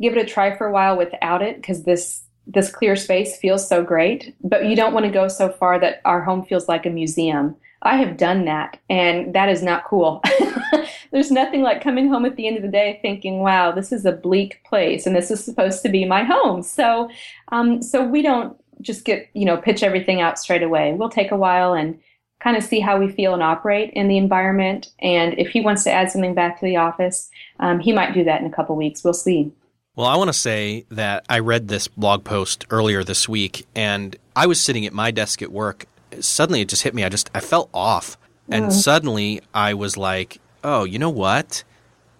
[0.00, 3.68] give it a try for a while without it because this this clear space feels
[3.68, 6.86] so great, but you don't want to go so far that our home feels like
[6.86, 7.56] a museum.
[7.82, 10.22] I have done that, and that is not cool.
[11.12, 14.04] There's nothing like coming home at the end of the day thinking, "Wow, this is
[14.04, 17.10] a bleak place, and this is supposed to be my home." So,
[17.48, 20.94] um, so we don't just get you know pitch everything out straight away.
[20.94, 21.98] We'll take a while and
[22.40, 24.88] kind of see how we feel and operate in the environment.
[25.00, 27.30] And if he wants to add something back to the office,
[27.60, 29.02] um, he might do that in a couple weeks.
[29.02, 29.52] We'll see.
[29.96, 34.14] Well, I want to say that I read this blog post earlier this week and
[34.36, 35.86] I was sitting at my desk at work.
[36.20, 37.02] Suddenly it just hit me.
[37.02, 38.18] I just I felt off.
[38.50, 38.72] And mm.
[38.72, 41.64] suddenly I was like, "Oh, you know what?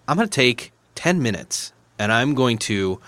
[0.07, 2.99] I'm going to take 10 minutes and I'm going to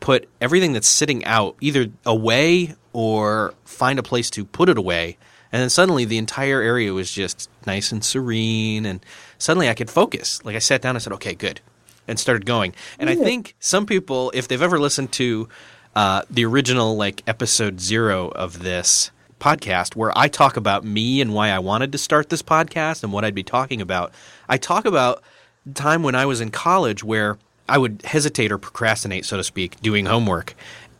[0.00, 5.18] put everything that's sitting out either away or find a place to put it away."
[5.52, 9.04] And then suddenly the entire area was just nice and serene and
[9.36, 10.42] suddenly I could focus.
[10.46, 11.60] Like I sat down and said, "Okay, good
[12.08, 12.74] and started going.
[12.98, 15.48] And I think some people, if they've ever listened to
[15.94, 21.32] uh, the original like episode zero of this podcast, where I talk about me and
[21.32, 24.12] why I wanted to start this podcast and what I'd be talking about,
[24.48, 25.22] I talk about
[25.74, 29.80] time when I was in college where I would hesitate or procrastinate, so to speak,
[29.80, 30.54] doing homework.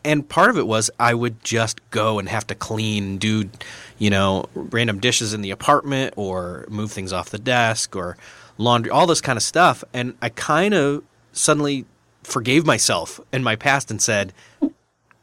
[0.05, 3.49] And part of it was I would just go and have to clean, do,
[3.97, 8.15] you know, random dishes in the apartment or move things off the desk or
[8.59, 9.83] laundry, all this kind of stuff.
[9.93, 11.85] And I kind of suddenly
[12.23, 14.33] forgave myself in my past and said,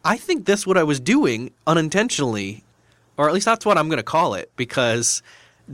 [0.05, 2.65] I think that's what I was doing unintentionally,
[3.17, 5.23] or at least that's what I'm going to call it, because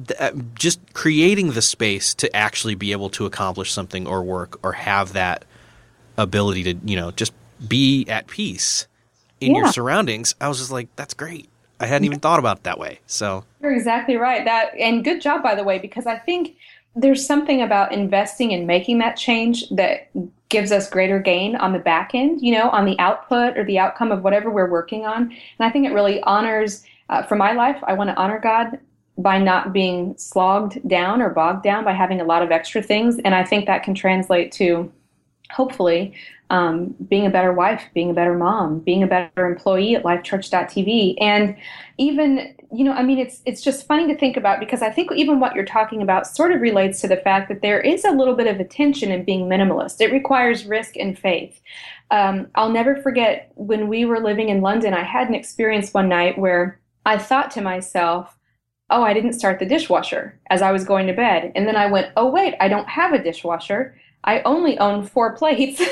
[0.06, 4.58] th- uh, just creating the space to actually be able to accomplish something or work
[4.62, 5.44] or have that
[6.18, 7.32] ability to, you know, just
[7.68, 8.86] be at peace
[9.40, 9.62] in Yeah.
[9.62, 10.34] your surroundings.
[10.40, 11.48] I was just like, that's great.
[11.78, 13.00] I hadn't even thought about it that way.
[13.06, 14.44] So, You're exactly right.
[14.44, 16.56] That and good job by the way, because I think
[16.94, 20.10] there's something about investing and making that change that
[20.48, 23.78] gives us greater gain on the back end, you know, on the output or the
[23.78, 25.22] outcome of whatever we're working on.
[25.22, 28.78] And I think it really honors, uh, for my life, I want to honor God
[29.16, 33.18] by not being slogged down or bogged down by having a lot of extra things.
[33.24, 34.92] And I think that can translate to
[35.52, 36.14] hopefully
[36.50, 41.16] um, being a better wife, being a better mom, being a better employee at lifechurch.tv.
[41.18, 41.56] And
[41.96, 45.10] even, you know, I mean, it's it's just funny to think about because I think
[45.12, 48.10] even what you're talking about sort of relates to the fact that there is a
[48.10, 50.00] little bit of a tension in being minimalist.
[50.00, 51.58] It requires risk and faith.
[52.10, 56.10] Um, I'll never forget when we were living in London, I had an experience one
[56.10, 58.36] night where I thought to myself,
[58.90, 61.50] oh, I didn't start the dishwasher as I was going to bed.
[61.54, 63.96] And then I went, oh, wait, I don't have a dishwasher.
[64.24, 65.82] I only own four plates.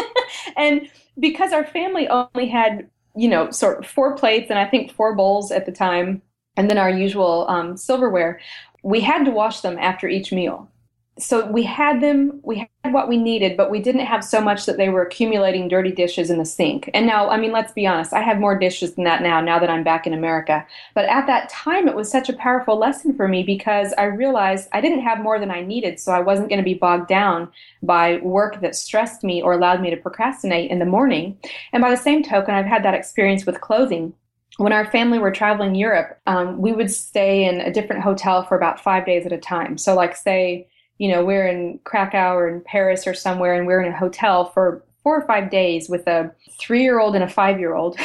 [0.56, 4.92] and because our family only had, you know, sort of four plates and I think
[4.92, 6.22] four bowls at the time,
[6.56, 8.40] and then our usual um, silverware,
[8.82, 10.68] we had to wash them after each meal.
[11.16, 14.66] So we had them, we had what we needed, but we didn't have so much
[14.66, 16.90] that they were accumulating dirty dishes in the sink.
[16.92, 19.60] And now, I mean, let's be honest, I have more dishes than that now, now
[19.60, 20.66] that I'm back in America.
[20.92, 24.68] But at that time, it was such a powerful lesson for me because I realized
[24.72, 27.48] I didn't have more than I needed, so I wasn't going to be bogged down
[27.82, 31.38] by work that stressed me or allowed me to procrastinate in the morning.
[31.72, 34.14] And by the same token, I've had that experience with clothing
[34.56, 38.56] when our family were traveling Europe, um, we would stay in a different hotel for
[38.56, 39.76] about five days at a time.
[39.76, 43.82] So, like, say, you know, we're in Krakow or in Paris or somewhere, and we're
[43.82, 47.28] in a hotel for four or five days with a three year old and a
[47.28, 47.98] five year old.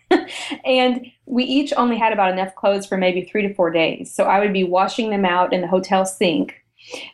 [0.64, 4.14] and we each only had about enough clothes for maybe three to four days.
[4.14, 6.54] So I would be washing them out in the hotel sink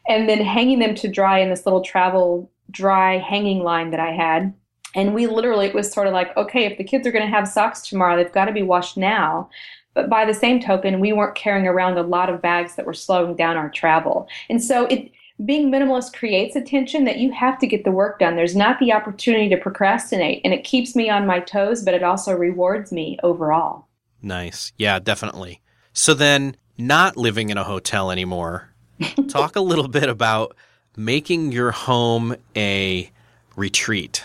[0.09, 4.13] and then hanging them to dry in this little travel dry hanging line that I
[4.13, 4.53] had.
[4.95, 7.35] And we literally, it was sort of like, okay, if the kids are going to
[7.35, 9.49] have socks tomorrow, they've got to be washed now.
[9.95, 12.95] But by the same token, we weren't carrying around a lot of bags that were
[12.95, 14.29] slowing down our travel.
[14.49, 15.11] And so it,
[15.45, 18.37] being minimalist creates a tension that you have to get the work done.
[18.37, 22.03] There's not the opportunity to procrastinate, and it keeps me on my toes, but it
[22.03, 23.87] also rewards me overall.
[24.21, 24.73] nice.
[24.79, 25.61] Yeah, definitely.
[25.93, 28.71] So then, not living in a hotel anymore,
[29.29, 30.57] talk a little bit about
[30.97, 33.11] making your home a
[33.57, 34.25] retreat.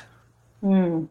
[0.61, 1.05] Hmm.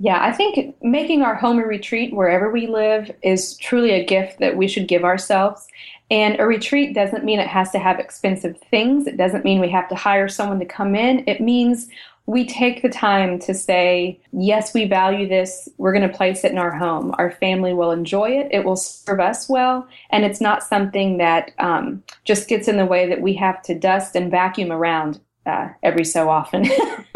[0.00, 4.38] Yeah, I think making our home a retreat wherever we live is truly a gift
[4.38, 5.66] that we should give ourselves.
[6.10, 9.06] And a retreat doesn't mean it has to have expensive things.
[9.06, 11.24] It doesn't mean we have to hire someone to come in.
[11.26, 11.88] It means
[12.26, 15.68] we take the time to say, yes, we value this.
[15.78, 17.14] We're going to place it in our home.
[17.18, 18.48] Our family will enjoy it.
[18.52, 19.88] It will serve us well.
[20.10, 23.74] And it's not something that um, just gets in the way that we have to
[23.74, 26.66] dust and vacuum around uh, every so often.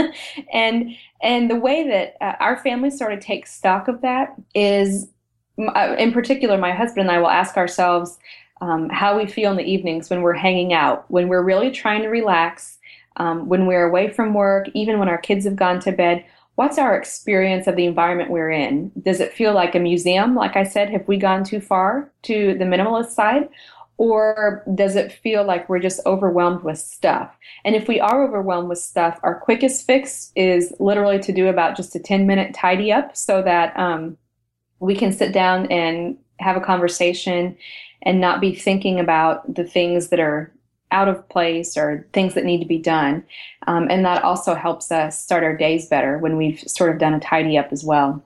[0.53, 5.09] and and the way that uh, our family sort of takes stock of that is,
[5.59, 8.19] uh, in particular, my husband and I will ask ourselves
[8.61, 12.03] um, how we feel in the evenings when we're hanging out, when we're really trying
[12.03, 12.79] to relax,
[13.17, 16.25] um, when we're away from work, even when our kids have gone to bed.
[16.55, 18.93] What's our experience of the environment we're in?
[19.03, 20.35] Does it feel like a museum?
[20.35, 23.49] Like I said, have we gone too far to the minimalist side?
[23.99, 27.37] Or does it feel like we're just overwhelmed with stuff?
[27.65, 31.77] And if we are overwhelmed with stuff, our quickest fix is literally to do about
[31.77, 34.17] just a 10 minute tidy up so that um,
[34.81, 37.57] we can sit down and have a conversation
[38.03, 40.53] and not be thinking about the things that are
[40.91, 43.25] out of place or things that need to be done.
[43.67, 47.15] Um, and that also helps us start our days better when we've sort of done
[47.15, 48.23] a tidy up as well.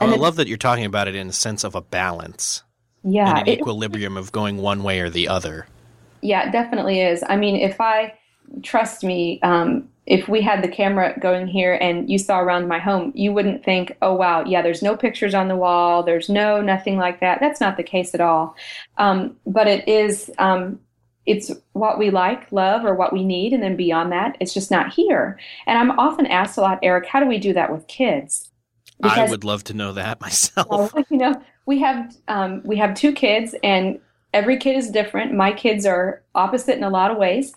[0.00, 2.64] Well, I love that you're talking about it in the sense of a balance
[3.04, 5.66] Yeah, an it- equilibrium of going one way or the other.
[6.20, 7.24] Yeah, it definitely is.
[7.28, 8.14] I mean, if I
[8.62, 12.78] trust me, um, if we had the camera going here and you saw around my
[12.78, 16.60] home, you wouldn't think, oh, wow, yeah, there's no pictures on the wall, there's no
[16.60, 17.38] nothing like that.
[17.40, 18.56] That's not the case at all.
[18.98, 20.80] Um, but it is, um,
[21.24, 24.72] it's what we like, love, or what we need, and then beyond that, it's just
[24.72, 25.38] not here.
[25.66, 28.50] And I'm often asked a lot, Eric, how do we do that with kids?
[29.00, 30.68] Because, I would love to know that myself.
[30.68, 34.00] Well, you know, we have um, we have two kids, and
[34.32, 35.34] every kid is different.
[35.34, 37.52] My kids are opposite in a lot of ways,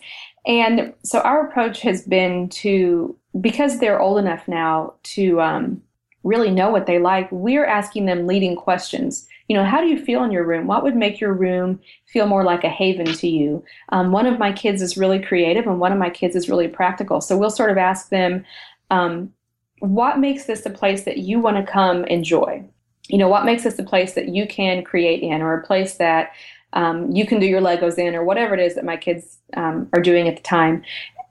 [0.46, 5.82] and so our approach has been to because they're old enough now to um,
[6.22, 7.30] really know what they like.
[7.30, 9.26] We're asking them leading questions.
[9.48, 10.66] You know, how do you feel in your room?
[10.66, 13.64] What would make your room feel more like a haven to you?
[13.90, 16.68] Um, one of my kids is really creative, and one of my kids is really
[16.68, 17.20] practical.
[17.20, 18.44] So we'll sort of ask them,
[18.90, 19.32] um,
[19.80, 22.64] what makes this a place that you want to come enjoy?
[23.08, 25.94] You know, what makes this a place that you can create in, or a place
[25.94, 26.32] that
[26.72, 29.88] um, you can do your Legos in, or whatever it is that my kids um,
[29.92, 30.82] are doing at the time.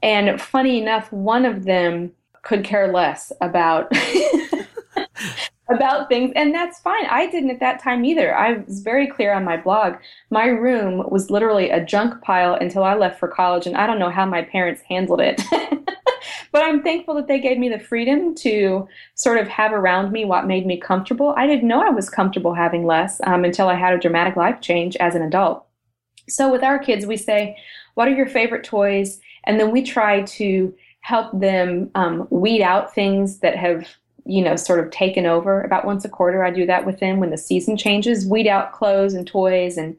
[0.02, 2.12] And funny enough, one of them
[2.44, 3.92] could care less about
[5.70, 7.06] about things and that's fine.
[7.10, 8.36] I didn't at that time either.
[8.36, 9.96] I was very clear on my blog.
[10.30, 14.00] My room was literally a junk pile until i left for college and i don't
[14.00, 15.42] know how my parents handled it.
[16.52, 20.24] But i'm thankful that they gave me the freedom to sort of have around me
[20.24, 21.34] what made me comfortable.
[21.36, 24.62] I didn't know i was comfortable having less um, until i had a dramatic life
[24.62, 25.66] change as an adult.
[26.30, 27.58] So with our kids we say
[27.96, 29.20] what are your favorite toys?
[29.46, 33.88] And then we try to help them um, weed out things that have
[34.26, 35.62] you know, sort of taken over.
[35.62, 38.74] About once a quarter, I do that with them when the season changes, weed out
[38.74, 39.96] clothes and toys and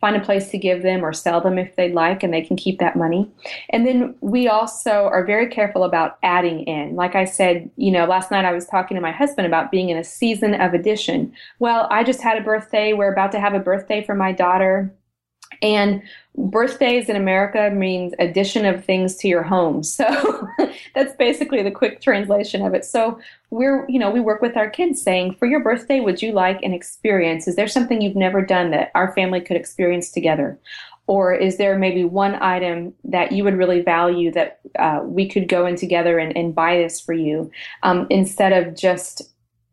[0.00, 2.56] find a place to give them or sell them if they'd like, and they can
[2.56, 3.30] keep that money.
[3.70, 6.96] And then we also are very careful about adding in.
[6.96, 9.88] Like I said, you know, last night I was talking to my husband about being
[9.88, 11.32] in a season of addition.
[11.60, 12.92] Well, I just had a birthday.
[12.92, 14.94] We're about to have a birthday for my daughter.
[15.62, 16.02] And
[16.36, 19.82] birthdays in America means addition of things to your home.
[19.82, 20.48] So
[20.94, 22.84] that's basically the quick translation of it.
[22.84, 23.18] So
[23.50, 26.62] we're, you know, we work with our kids saying, for your birthday, would you like
[26.62, 27.48] an experience?
[27.48, 30.58] Is there something you've never done that our family could experience together?
[31.06, 35.48] Or is there maybe one item that you would really value that uh, we could
[35.48, 37.50] go in together and, and buy this for you
[37.84, 39.22] um, instead of just,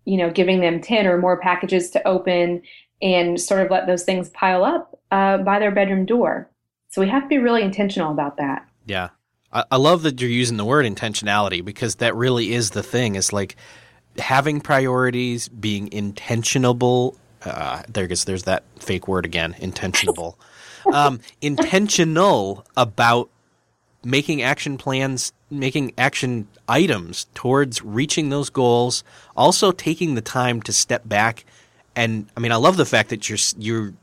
[0.06, 2.62] you know, giving them 10 or more packages to open
[3.04, 6.50] and sort of let those things pile up uh, by their bedroom door.
[6.90, 8.66] So we have to be really intentional about that.
[8.86, 9.10] Yeah.
[9.52, 13.16] I, I love that you're using the word intentionality because that really is the thing.
[13.16, 13.58] It's like
[14.18, 17.18] having priorities, being intentionable.
[17.44, 20.36] Uh, there goes there's that fake word again, intentionable.
[20.94, 23.30] um, intentional about
[24.06, 29.04] making action plans, making action items towards reaching those goals.
[29.36, 31.44] Also taking the time to step back
[31.96, 33.94] and I mean, I love the fact that you're you're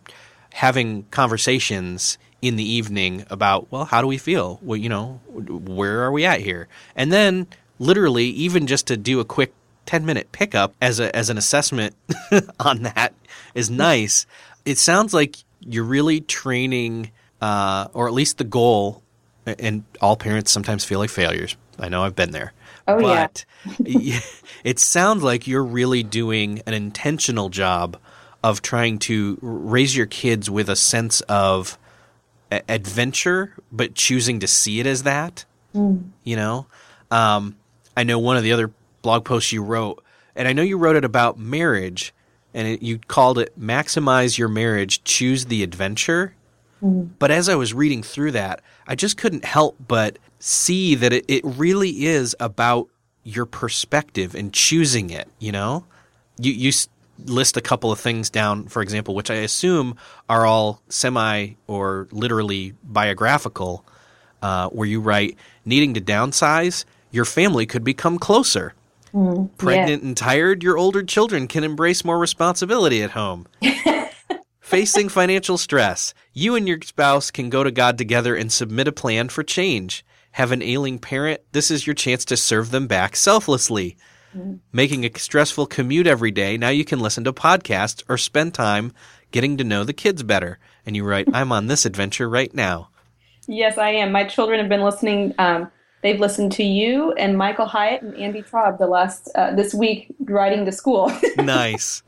[0.52, 4.58] having conversations in the evening about well, how do we feel?
[4.62, 6.68] Well, you know, where are we at here?
[6.96, 7.46] And then
[7.78, 9.52] literally, even just to do a quick
[9.86, 11.94] ten minute pickup as a as an assessment
[12.60, 13.14] on that
[13.54, 14.26] is nice.
[14.64, 17.10] It sounds like you're really training,
[17.40, 19.02] uh, or at least the goal.
[19.46, 21.56] And all parents sometimes feel like failures.
[21.80, 22.52] I know I've been there.
[22.86, 23.44] Oh but
[23.78, 24.20] yeah.
[24.64, 27.98] it sounds like you're really doing an intentional job
[28.42, 31.78] of trying to raise your kids with a sense of
[32.50, 35.44] adventure, but choosing to see it as that.
[35.74, 36.10] Mm.
[36.24, 36.66] You know,
[37.10, 37.56] um,
[37.96, 38.72] I know one of the other
[39.02, 40.02] blog posts you wrote,
[40.34, 42.12] and I know you wrote it about marriage,
[42.54, 46.34] and it, you called it "Maximize Your Marriage, Choose the Adventure."
[46.82, 47.10] Mm.
[47.18, 51.24] But as I was reading through that, I just couldn't help but see that it,
[51.28, 52.88] it really is about
[53.22, 55.84] your perspective and choosing it, you know?
[56.38, 56.72] You, you
[57.26, 59.96] list a couple of things down, for example, which I assume
[60.28, 63.84] are all semi or literally biographical,
[64.42, 68.74] uh, where you write, needing to downsize, your family could become closer.
[69.12, 70.08] Mm, Pregnant yeah.
[70.08, 73.46] and tired, your older children can embrace more responsibility at home.
[74.60, 78.92] Facing financial stress, you and your spouse can go to God together and submit a
[78.92, 83.16] plan for change have an ailing parent, this is your chance to serve them back
[83.16, 83.96] selflessly.
[84.36, 84.56] Mm-hmm.
[84.72, 88.92] Making a stressful commute every day, now you can listen to podcasts or spend time
[89.32, 90.58] getting to know the kids better.
[90.86, 92.90] And you write, I'm on this adventure right now.
[93.46, 94.12] Yes, I am.
[94.12, 95.34] My children have been listening.
[95.38, 95.70] Um,
[96.02, 100.14] they've listened to you and Michael Hyatt and Andy Traub the last uh, this week
[100.20, 101.12] riding to school.
[101.36, 102.02] nice.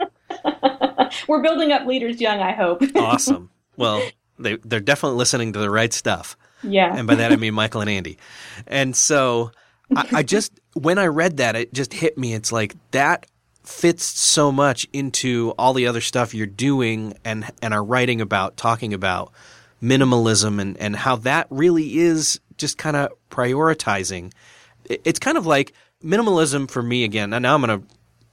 [1.28, 2.40] We're building up leaders young.
[2.40, 2.82] I hope.
[2.96, 3.50] awesome.
[3.74, 4.02] Well,
[4.38, 6.36] they they're definitely listening to the right stuff.
[6.62, 6.94] Yeah.
[6.96, 8.18] And by that I mean Michael and Andy.
[8.66, 9.52] And so
[9.94, 12.34] I, I just when I read that, it just hit me.
[12.34, 13.26] It's like that
[13.64, 18.56] fits so much into all the other stuff you're doing and and are writing about,
[18.56, 19.32] talking about
[19.82, 24.32] minimalism and, and how that really is just kind of prioritizing.
[24.86, 27.32] It's kind of like minimalism for me again.
[27.32, 27.86] And now I'm going to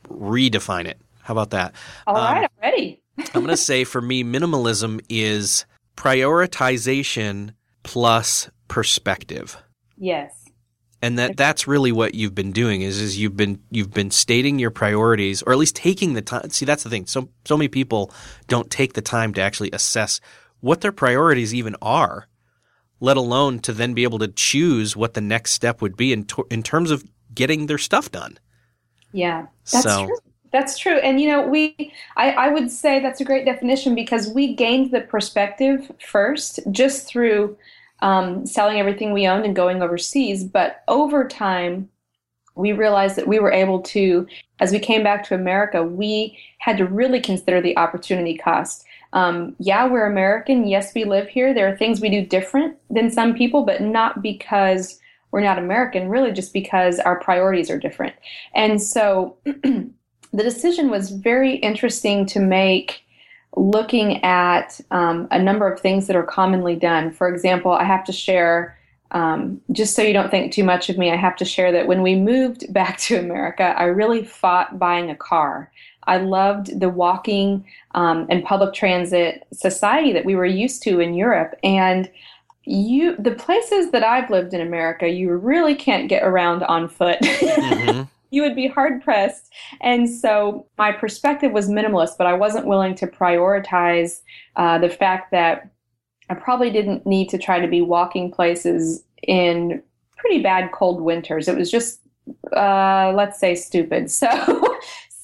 [0.09, 0.99] redefine it.
[1.21, 1.73] How about that?
[2.07, 3.01] All um, right, I'm ready.
[3.17, 5.65] I'm going to say for me, minimalism is
[5.97, 7.53] prioritization
[7.89, 9.57] plus perspective.
[9.97, 10.31] Yes.
[11.01, 14.59] And that that's really what you've been doing is is you've been you've been stating
[14.59, 16.51] your priorities or at least taking the time.
[16.51, 17.07] See, that's the thing.
[17.07, 18.13] So so many people
[18.47, 20.21] don't take the time to actually assess
[20.59, 22.27] what their priorities even are,
[22.99, 26.25] let alone to then be able to choose what the next step would be in
[26.25, 28.37] to, in terms of getting their stuff done.
[29.11, 30.17] Yeah, that's so, true.
[30.51, 30.97] That's true.
[30.97, 34.91] And, you know, we, I, I would say that's a great definition because we gained
[34.91, 37.55] the perspective first just through
[38.01, 40.43] um, selling everything we owned and going overseas.
[40.43, 41.89] But over time,
[42.55, 44.27] we realized that we were able to,
[44.59, 48.85] as we came back to America, we had to really consider the opportunity cost.
[49.13, 50.67] Um, yeah, we're American.
[50.67, 51.53] Yes, we live here.
[51.53, 54.99] There are things we do different than some people, but not because
[55.31, 58.15] we're not American, really just because our priorities are different.
[58.53, 59.93] And so the
[60.33, 63.03] decision was very interesting to make
[63.55, 67.11] looking at um, a number of things that are commonly done.
[67.11, 68.77] For example, I have to share,
[69.11, 71.87] um, just so you don't think too much of me, I have to share that
[71.87, 75.71] when we moved back to America, I really fought buying a car.
[76.03, 81.13] I loved the walking um, and public transit society that we were used to in
[81.13, 81.55] Europe.
[81.63, 82.09] And
[82.63, 87.19] you, the places that I've lived in America, you really can't get around on foot.
[87.49, 89.51] Mm-hmm you would be hard pressed.
[89.81, 94.21] And so my perspective was minimalist, but I wasn't willing to prioritize
[94.55, 95.69] uh, the fact that
[96.29, 99.81] I probably didn't need to try to be walking places in
[100.17, 101.47] pretty bad cold winters.
[101.47, 102.01] It was just,
[102.55, 104.11] uh, let's say, stupid.
[104.19, 104.77] So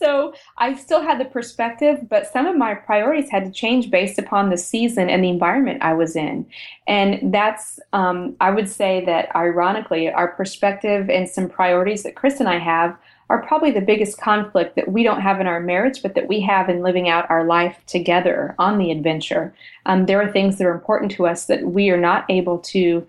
[0.05, 4.19] so I still had the perspective, but some of my priorities had to change based
[4.19, 6.45] upon the season and the environment I was in.
[6.85, 12.39] And that's, um, I would say that ironically, our perspective and some priorities that Chris
[12.39, 12.95] and I have
[13.31, 16.39] are probably the biggest conflict that we don't have in our marriage, but that we
[16.41, 19.55] have in living out our life together on the adventure.
[19.87, 23.07] Um, there are things that are important to us that we are not able to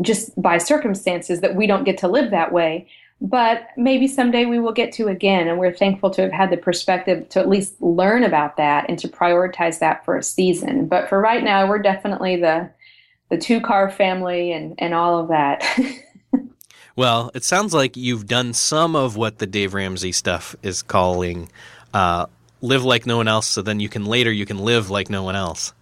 [0.00, 2.88] just by circumstances that we don't get to live that way
[3.20, 5.46] but maybe someday we will get to again.
[5.46, 8.98] And we're thankful to have had the perspective to at least learn about that and
[8.98, 10.86] to prioritize that for a season.
[10.86, 12.70] But for right now, we're definitely the
[13.28, 15.64] the two car family and, and all of that.
[16.96, 21.48] well, it sounds like you've done some of what the Dave Ramsey stuff is calling
[21.94, 22.26] uh,
[22.60, 25.22] live like no one else, so then you can later you can live like no
[25.22, 25.72] one else.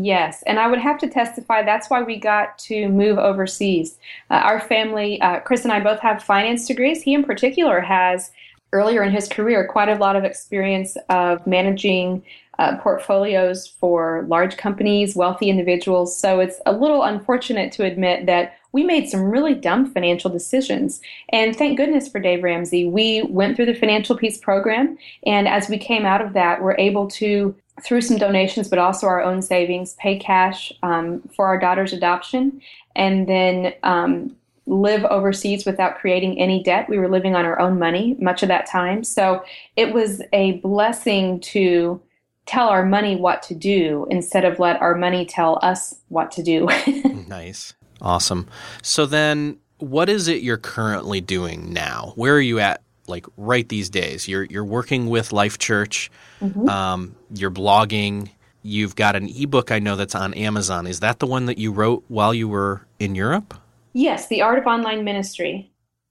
[0.00, 3.98] Yes, and I would have to testify that's why we got to move overseas.
[4.30, 7.02] Uh, our family, uh, Chris and I both have finance degrees.
[7.02, 8.30] He, in particular, has
[8.72, 12.22] earlier in his career quite a lot of experience of managing
[12.60, 16.16] uh, portfolios for large companies, wealthy individuals.
[16.16, 21.00] So it's a little unfortunate to admit that we made some really dumb financial decisions.
[21.30, 22.86] And thank goodness for Dave Ramsey.
[22.86, 24.98] We went through the Financial Peace program.
[25.24, 29.06] And as we came out of that, we're able to through some donations, but also
[29.06, 32.60] our own savings, pay cash um, for our daughter's adoption,
[32.96, 34.34] and then um,
[34.66, 36.88] live overseas without creating any debt.
[36.88, 39.04] We were living on our own money much of that time.
[39.04, 39.44] So
[39.76, 42.00] it was a blessing to
[42.46, 46.42] tell our money what to do instead of let our money tell us what to
[46.42, 46.68] do.
[47.28, 47.74] nice.
[48.00, 48.48] Awesome.
[48.82, 52.12] So then what is it you're currently doing now?
[52.16, 54.28] Where are you at like right these days?
[54.28, 56.10] You're you're working with Life Church.
[56.40, 56.68] Mm-hmm.
[56.68, 58.30] Um, you're blogging.
[58.62, 60.86] You've got an ebook I know that's on Amazon.
[60.86, 63.54] Is that the one that you wrote while you were in Europe?
[63.92, 65.70] Yes, The Art of Online Ministry.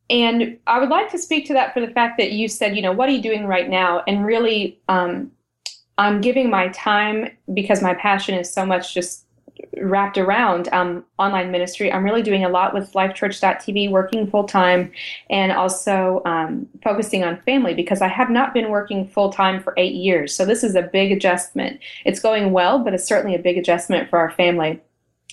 [0.09, 2.81] And I would like to speak to that for the fact that you said, you
[2.81, 4.03] know, what are you doing right now?
[4.07, 5.31] And really, um,
[5.97, 9.25] I'm giving my time because my passion is so much just
[9.81, 11.91] wrapped around um, online ministry.
[11.91, 14.91] I'm really doing a lot with lifechurch.tv, working full time,
[15.29, 19.73] and also um, focusing on family because I have not been working full time for
[19.77, 20.35] eight years.
[20.35, 21.79] So this is a big adjustment.
[22.05, 24.81] It's going well, but it's certainly a big adjustment for our family.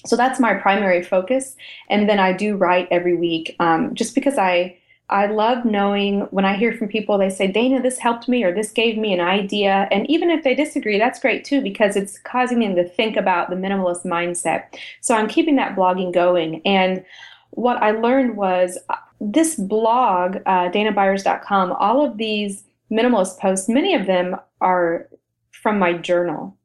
[0.06, 1.56] So that's my primary focus.
[1.88, 4.76] And then I do write every week um, just because I
[5.10, 8.54] I love knowing when I hear from people, they say, Dana, this helped me or
[8.54, 9.86] this gave me an idea.
[9.90, 13.50] And even if they disagree, that's great too, because it's causing them to think about
[13.50, 14.64] the minimalist mindset.
[15.02, 16.62] So I'm keeping that blogging going.
[16.64, 17.04] And
[17.50, 23.94] what I learned was uh, this blog, uh, danabyers.com, all of these minimalist posts, many
[23.94, 25.08] of them are
[25.50, 26.56] from my journal.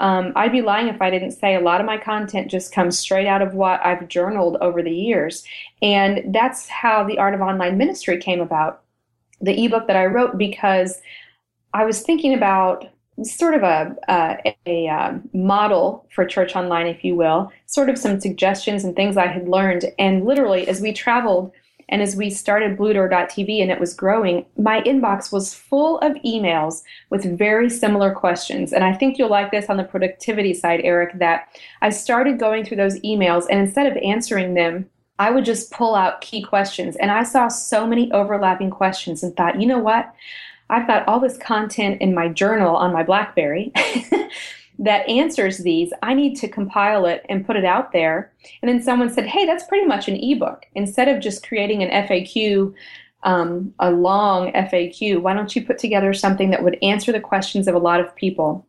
[0.00, 2.98] Um, I'd be lying if I didn't say a lot of my content just comes
[2.98, 5.44] straight out of what I've journaled over the years.
[5.82, 8.82] And that's how the Art of Online Ministry came about,
[9.40, 11.00] the ebook that I wrote, because
[11.74, 12.86] I was thinking about
[13.22, 17.98] sort of a, a, a, um, model for church online, if you will, sort of
[17.98, 19.84] some suggestions and things I had learned.
[19.98, 21.52] And literally, as we traveled
[21.90, 26.82] And as we started Bluedoor.tv and it was growing, my inbox was full of emails
[27.10, 28.72] with very similar questions.
[28.72, 31.48] And I think you'll like this on the productivity side, Eric, that
[31.82, 34.88] I started going through those emails and instead of answering them,
[35.18, 36.96] I would just pull out key questions.
[36.96, 40.14] And I saw so many overlapping questions and thought, you know what?
[40.70, 43.72] I've got all this content in my journal on my Blackberry
[44.80, 45.92] that answers these.
[46.02, 48.32] I need to compile it and put it out there.
[48.62, 50.64] And then someone said, hey, that's pretty much an ebook.
[50.74, 52.72] Instead of just creating an FAQ,
[53.22, 57.68] um, a long FAQ, why don't you put together something that would answer the questions
[57.68, 58.66] of a lot of people?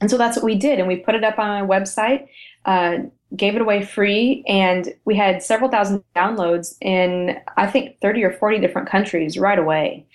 [0.00, 0.78] And so that's what we did.
[0.78, 2.26] And we put it up on my website.
[2.64, 8.24] Uh, gave it away free and we had several thousand downloads in i think 30
[8.24, 10.06] or 40 different countries right away.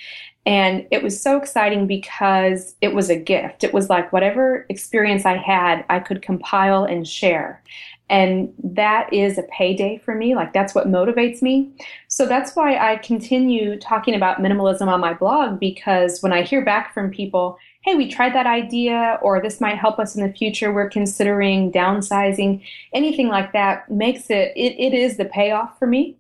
[0.48, 3.64] And it was so exciting because it was a gift.
[3.64, 7.64] It was like whatever experience i had i could compile and share.
[8.10, 10.36] And that is a payday for me.
[10.36, 11.72] Like that's what motivates me.
[12.08, 16.64] So that's why i continue talking about minimalism on my blog because when i hear
[16.64, 20.34] back from people hey, we tried that idea, or this might help us in the
[20.34, 20.74] future.
[20.74, 22.64] We're considering downsizing.
[22.94, 26.18] Anything like that makes it, it, it is the payoff for me.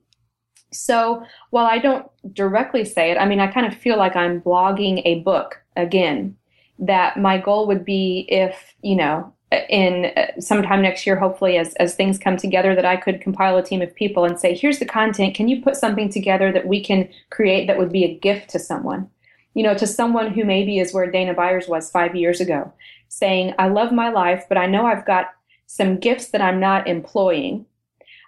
[0.72, 4.42] So while I don't directly say it, I mean, I kind of feel like I'm
[4.42, 6.38] blogging a book again.
[6.78, 9.34] That my goal would be if, you know,
[9.70, 13.58] in uh, sometime next year, hopefully, as, as things come together, that I could compile
[13.58, 15.34] a team of people and say, here's the content.
[15.34, 18.60] Can you put something together that we can create that would be a gift to
[18.60, 19.10] someone?
[19.56, 22.72] You know, to someone who maybe is where Dana Byers was five years ago,
[23.08, 25.32] saying, I love my life, but I know I've got
[25.66, 27.66] some gifts that I'm not employing.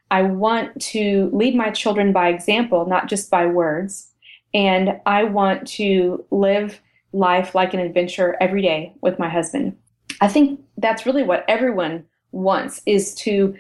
[0.10, 4.10] I want to lead my children by example, not just by words.
[4.54, 9.78] And I want to live life like an adventure every day with my husband.
[10.22, 13.56] I think that's really what everyone wants is to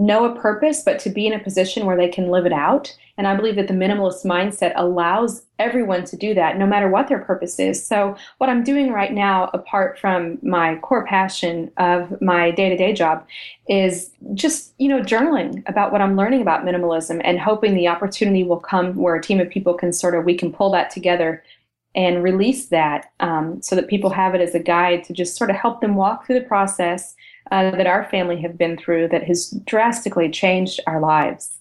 [0.00, 2.96] know a purpose, but to be in a position where they can live it out.
[3.18, 7.08] And I believe that the minimalist mindset allows everyone to do that, no matter what
[7.08, 7.84] their purpose is.
[7.84, 12.76] So, what I'm doing right now, apart from my core passion of my day to
[12.76, 13.26] day job,
[13.68, 18.42] is just, you know, journaling about what I'm learning about minimalism and hoping the opportunity
[18.42, 21.44] will come where a team of people can sort of, we can pull that together
[21.94, 25.50] and release that um, so that people have it as a guide to just sort
[25.50, 27.16] of help them walk through the process
[27.50, 31.58] uh, that our family have been through that has drastically changed our lives.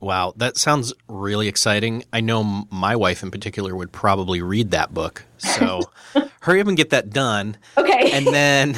[0.00, 2.04] Wow, that sounds really exciting.
[2.12, 5.24] I know my wife in particular would probably read that book.
[5.38, 5.82] So
[6.40, 7.58] hurry up and get that done.
[7.76, 8.10] Okay.
[8.12, 8.76] and then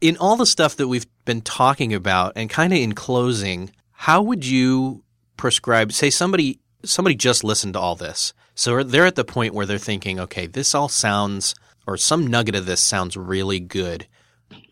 [0.00, 4.22] in all the stuff that we've been talking about and kind of in closing, how
[4.22, 5.02] would you
[5.40, 8.32] prescribe say somebody somebody just listened to all this.
[8.54, 11.54] So they're at the point where they're thinking, okay, this all sounds
[11.86, 14.06] or some nugget of this sounds really good,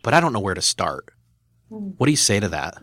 [0.03, 1.09] but I don't know where to start.
[1.69, 2.77] What do you say to that?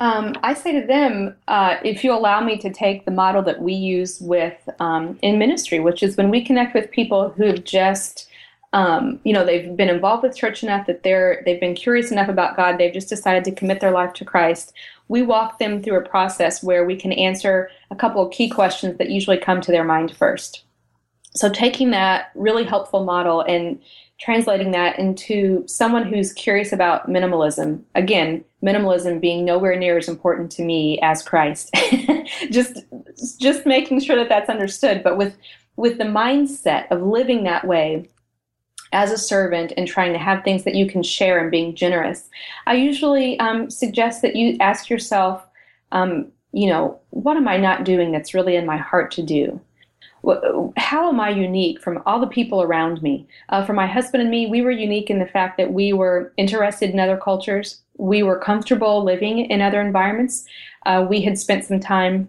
[0.00, 3.60] Um, I say to them, uh, if you allow me to take the model that
[3.60, 8.26] we use with um, in ministry, which is when we connect with people who've just,
[8.72, 12.30] um, you know, they've been involved with church enough that they're they've been curious enough
[12.30, 14.72] about God, they've just decided to commit their life to Christ.
[15.08, 18.96] We walk them through a process where we can answer a couple of key questions
[18.96, 20.64] that usually come to their mind first.
[21.34, 23.80] So taking that really helpful model and
[24.20, 27.82] translating that into someone who's curious about minimalism.
[27.94, 31.74] Again, minimalism being nowhere near as important to me as Christ.
[32.50, 32.84] just
[33.38, 35.36] just making sure that that's understood, but with
[35.76, 38.08] with the mindset of living that way
[38.92, 42.28] as a servant and trying to have things that you can share and being generous.
[42.66, 45.46] I usually um, suggest that you ask yourself,
[45.92, 49.60] um, you know, what am I not doing that's really in my heart to do?
[50.76, 53.26] How am I unique from all the people around me?
[53.48, 56.32] Uh, for my husband and me, we were unique in the fact that we were
[56.36, 57.80] interested in other cultures.
[57.96, 60.46] We were comfortable living in other environments.
[60.86, 62.28] Uh, we had spent some time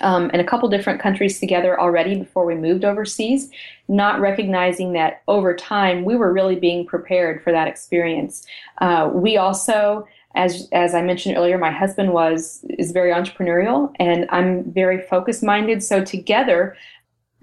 [0.00, 3.48] um, in a couple different countries together already before we moved overseas,
[3.86, 8.44] not recognizing that over time we were really being prepared for that experience.
[8.78, 14.26] Uh, we also as as I mentioned earlier, my husband was is very entrepreneurial, and
[14.30, 15.82] I'm very focus minded.
[15.82, 16.76] So together,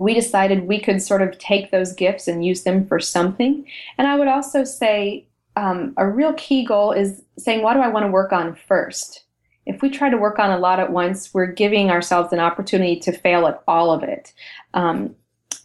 [0.01, 3.63] we decided we could sort of take those gifts and use them for something.
[3.99, 7.87] And I would also say um, a real key goal is saying, what do I
[7.87, 9.25] want to work on first?
[9.67, 12.99] If we try to work on a lot at once, we're giving ourselves an opportunity
[12.99, 14.33] to fail at all of it.
[14.73, 15.15] Um,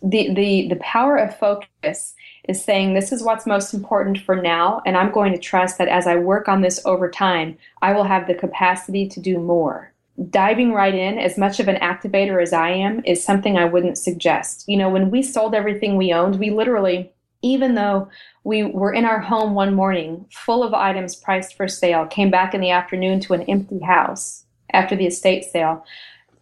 [0.02, 2.14] the, the, the power of focus
[2.46, 5.88] is saying this is what's most important for now, and I'm going to trust that
[5.88, 9.94] as I work on this over time, I will have the capacity to do more
[10.30, 13.98] diving right in, as much of an activator as I am, is something I wouldn't
[13.98, 14.64] suggest.
[14.66, 17.12] You know, when we sold everything we owned, we literally,
[17.42, 18.08] even though
[18.44, 22.54] we were in our home one morning full of items priced for sale, came back
[22.54, 25.84] in the afternoon to an empty house after the estate sale.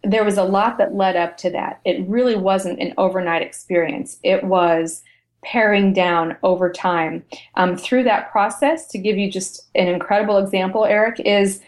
[0.05, 1.81] there was a lot that led up to that.
[1.83, 4.19] It really wasn't an overnight experience.
[4.23, 5.01] It was
[5.43, 7.23] paring down over time.
[7.55, 11.61] Um, through that process, to give you just an incredible example, Eric, is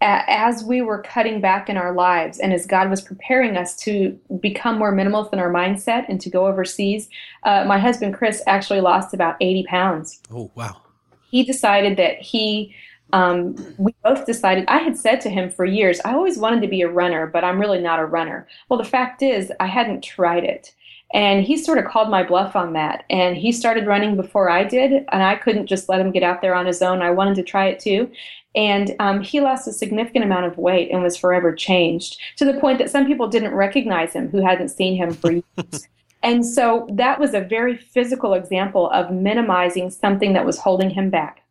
[0.00, 4.18] as we were cutting back in our lives and as God was preparing us to
[4.40, 7.08] become more minimalist in our mindset and to go overseas,
[7.42, 10.20] uh, my husband Chris actually lost about 80 pounds.
[10.32, 10.82] Oh, wow.
[11.30, 12.74] He decided that he,
[13.12, 16.68] um, we both decided, I had said to him for years, I always wanted to
[16.68, 18.46] be a runner, but I'm really not a runner.
[18.68, 20.74] Well, the fact is, I hadn't tried it.
[21.14, 23.04] And he sort of called my bluff on that.
[23.08, 26.42] And he started running before I did, and I couldn't just let him get out
[26.42, 27.00] there on his own.
[27.00, 28.10] I wanted to try it too.
[28.54, 32.58] And um, he lost a significant amount of weight and was forever changed to the
[32.58, 35.88] point that some people didn't recognize him who hadn't seen him for years.
[36.22, 41.10] and so that was a very physical example of minimizing something that was holding him
[41.10, 41.42] back.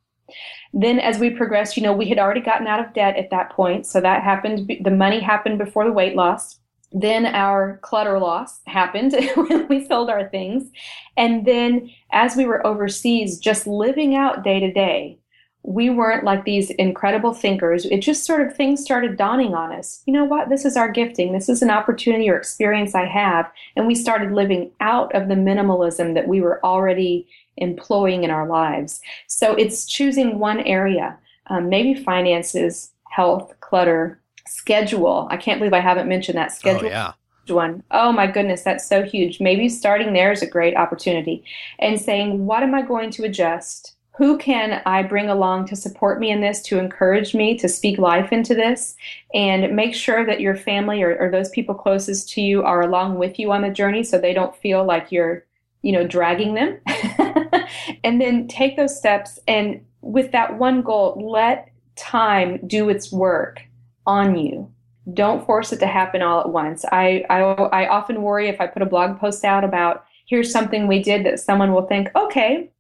[0.73, 3.51] Then, as we progressed, you know, we had already gotten out of debt at that
[3.51, 3.85] point.
[3.85, 6.59] So that happened, the money happened before the weight loss
[6.91, 10.69] then our clutter loss happened when we sold our things.
[11.15, 15.19] And then as we were overseas, just living out day to day,
[15.67, 17.83] we weren't like these incredible thinkers.
[17.85, 20.01] It just sort of things started dawning on us.
[20.05, 20.47] You know what?
[20.47, 21.33] This is our gifting.
[21.33, 23.51] This is an opportunity or experience I have.
[23.75, 28.47] And we started living out of the minimalism that we were already employing in our
[28.47, 29.01] lives.
[29.27, 35.27] So it's choosing one area, um, maybe finances, health, clutter, schedule.
[35.29, 36.87] I can't believe I haven't mentioned that schedule.
[36.87, 37.13] Oh, yeah.
[37.49, 37.83] One.
[37.91, 39.41] Oh my goodness, that's so huge.
[39.41, 41.43] Maybe starting there is a great opportunity
[41.79, 43.96] and saying, what am I going to adjust?
[44.17, 47.99] Who can I bring along to support me in this, to encourage me, to speak
[47.99, 48.95] life into this?
[49.35, 53.19] And make sure that your family or, or those people closest to you are along
[53.19, 55.45] with you on the journey so they don't feel like you're,
[55.83, 56.79] you know, dragging them.
[58.03, 63.61] and then take those steps and with that one goal, let time do its work
[64.07, 64.71] on you.
[65.13, 66.85] Don't force it to happen all at once.
[66.91, 70.87] I, I, I often worry if I put a blog post out about here's something
[70.87, 72.71] we did that someone will think, okay,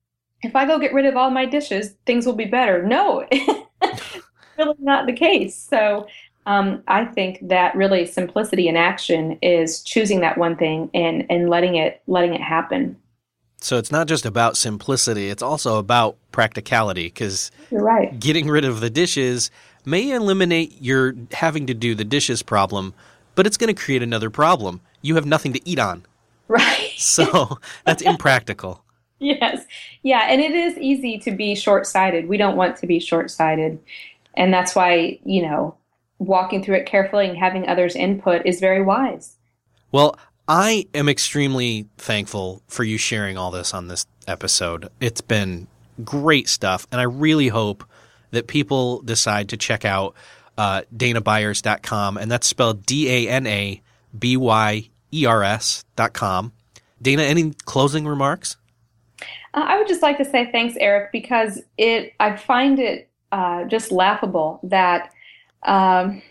[0.47, 2.81] if I go get rid of all my dishes, things will be better.
[2.81, 3.27] No,
[4.57, 5.55] really not the case.
[5.55, 6.07] So
[6.45, 11.49] um, I think that really simplicity in action is choosing that one thing and and
[11.49, 12.97] letting it letting it happen.
[13.59, 17.07] So it's not just about simplicity; it's also about practicality.
[17.07, 18.17] Because you're right.
[18.17, 19.51] Getting rid of the dishes
[19.85, 22.93] may eliminate your having to do the dishes problem,
[23.35, 24.79] but it's going to create another problem.
[25.01, 26.05] You have nothing to eat on.
[26.47, 26.93] Right.
[26.97, 28.83] So that's impractical.
[29.19, 29.65] yes.
[30.03, 30.27] Yeah.
[30.29, 32.27] And it is easy to be short sighted.
[32.27, 33.79] We don't want to be short sighted.
[34.35, 35.75] And that's why, you know,
[36.19, 39.35] walking through it carefully and having others' input is very wise.
[39.91, 44.89] Well, I am extremely thankful for you sharing all this on this episode.
[44.99, 45.67] It's been
[46.03, 46.87] great stuff.
[46.91, 47.83] And I really hope
[48.31, 50.15] that people decide to check out
[50.57, 53.81] uh, danabyers.com, and that's spelled D A N A
[54.17, 56.51] B Y E R S.com.
[57.01, 58.57] Dana, any closing remarks?
[59.57, 63.63] Uh, I would just like to say thanks, Eric, because it I find it uh,
[63.63, 65.11] just laughable that
[65.63, 66.21] um,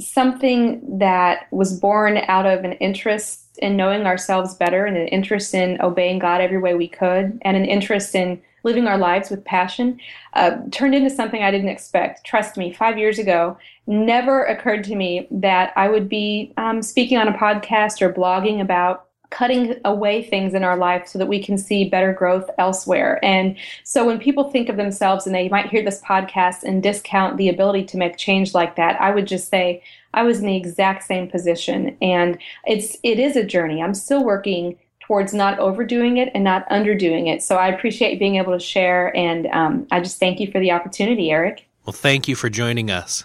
[0.00, 5.54] something that was born out of an interest in knowing ourselves better and an interest
[5.54, 9.44] in obeying God every way we could and an interest in living our lives with
[9.44, 10.00] passion,
[10.32, 12.26] uh, turned into something I didn't expect.
[12.26, 13.56] Trust me, five years ago,
[13.86, 18.60] never occurred to me that I would be um, speaking on a podcast or blogging
[18.60, 23.18] about cutting away things in our life so that we can see better growth elsewhere.
[23.24, 27.38] And so when people think of themselves and they might hear this podcast and discount
[27.38, 29.82] the ability to make change like that, I would just say
[30.14, 33.82] I was in the exact same position and it's it is a journey.
[33.82, 37.42] I'm still working towards not overdoing it and not underdoing it.
[37.42, 40.70] So I appreciate being able to share, and um, I just thank you for the
[40.70, 41.66] opportunity, Eric.
[41.84, 43.24] Well, thank you for joining us.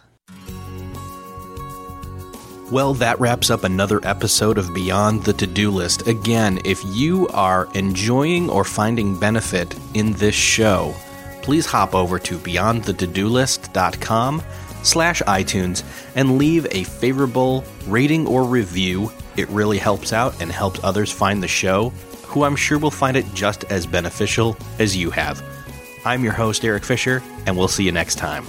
[2.69, 6.05] Well, that wraps up another episode of Beyond the To Do List.
[6.05, 10.93] Again, if you are enjoying or finding benefit in this show,
[11.41, 14.43] please hop over to beyondthetodolist.com
[14.83, 15.83] slash iTunes
[16.15, 21.41] and leave a favorable rating or review it really helps out and helps others find
[21.41, 21.89] the show,
[22.25, 25.41] who I'm sure will find it just as beneficial as you have.
[26.03, 28.45] I'm your host, Eric Fisher, and we'll see you next time.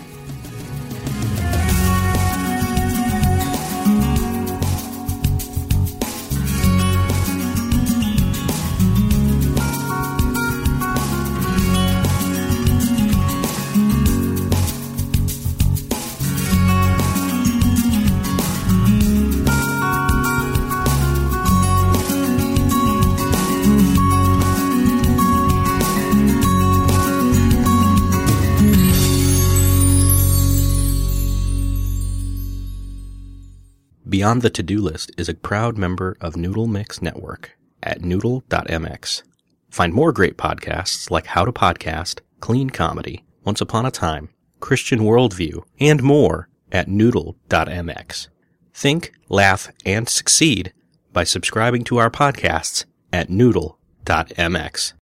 [34.29, 39.23] Beyond the To-Do List is a proud member of Noodle Mix Network at noodle.mx.
[39.71, 44.29] Find more great podcasts like How to Podcast, Clean Comedy, Once Upon a Time,
[44.61, 48.29] Christian Worldview, and more at noodle.mx.
[48.75, 50.75] Think, laugh, and succeed
[51.15, 54.93] by subscribing to our podcasts at noodle.mx.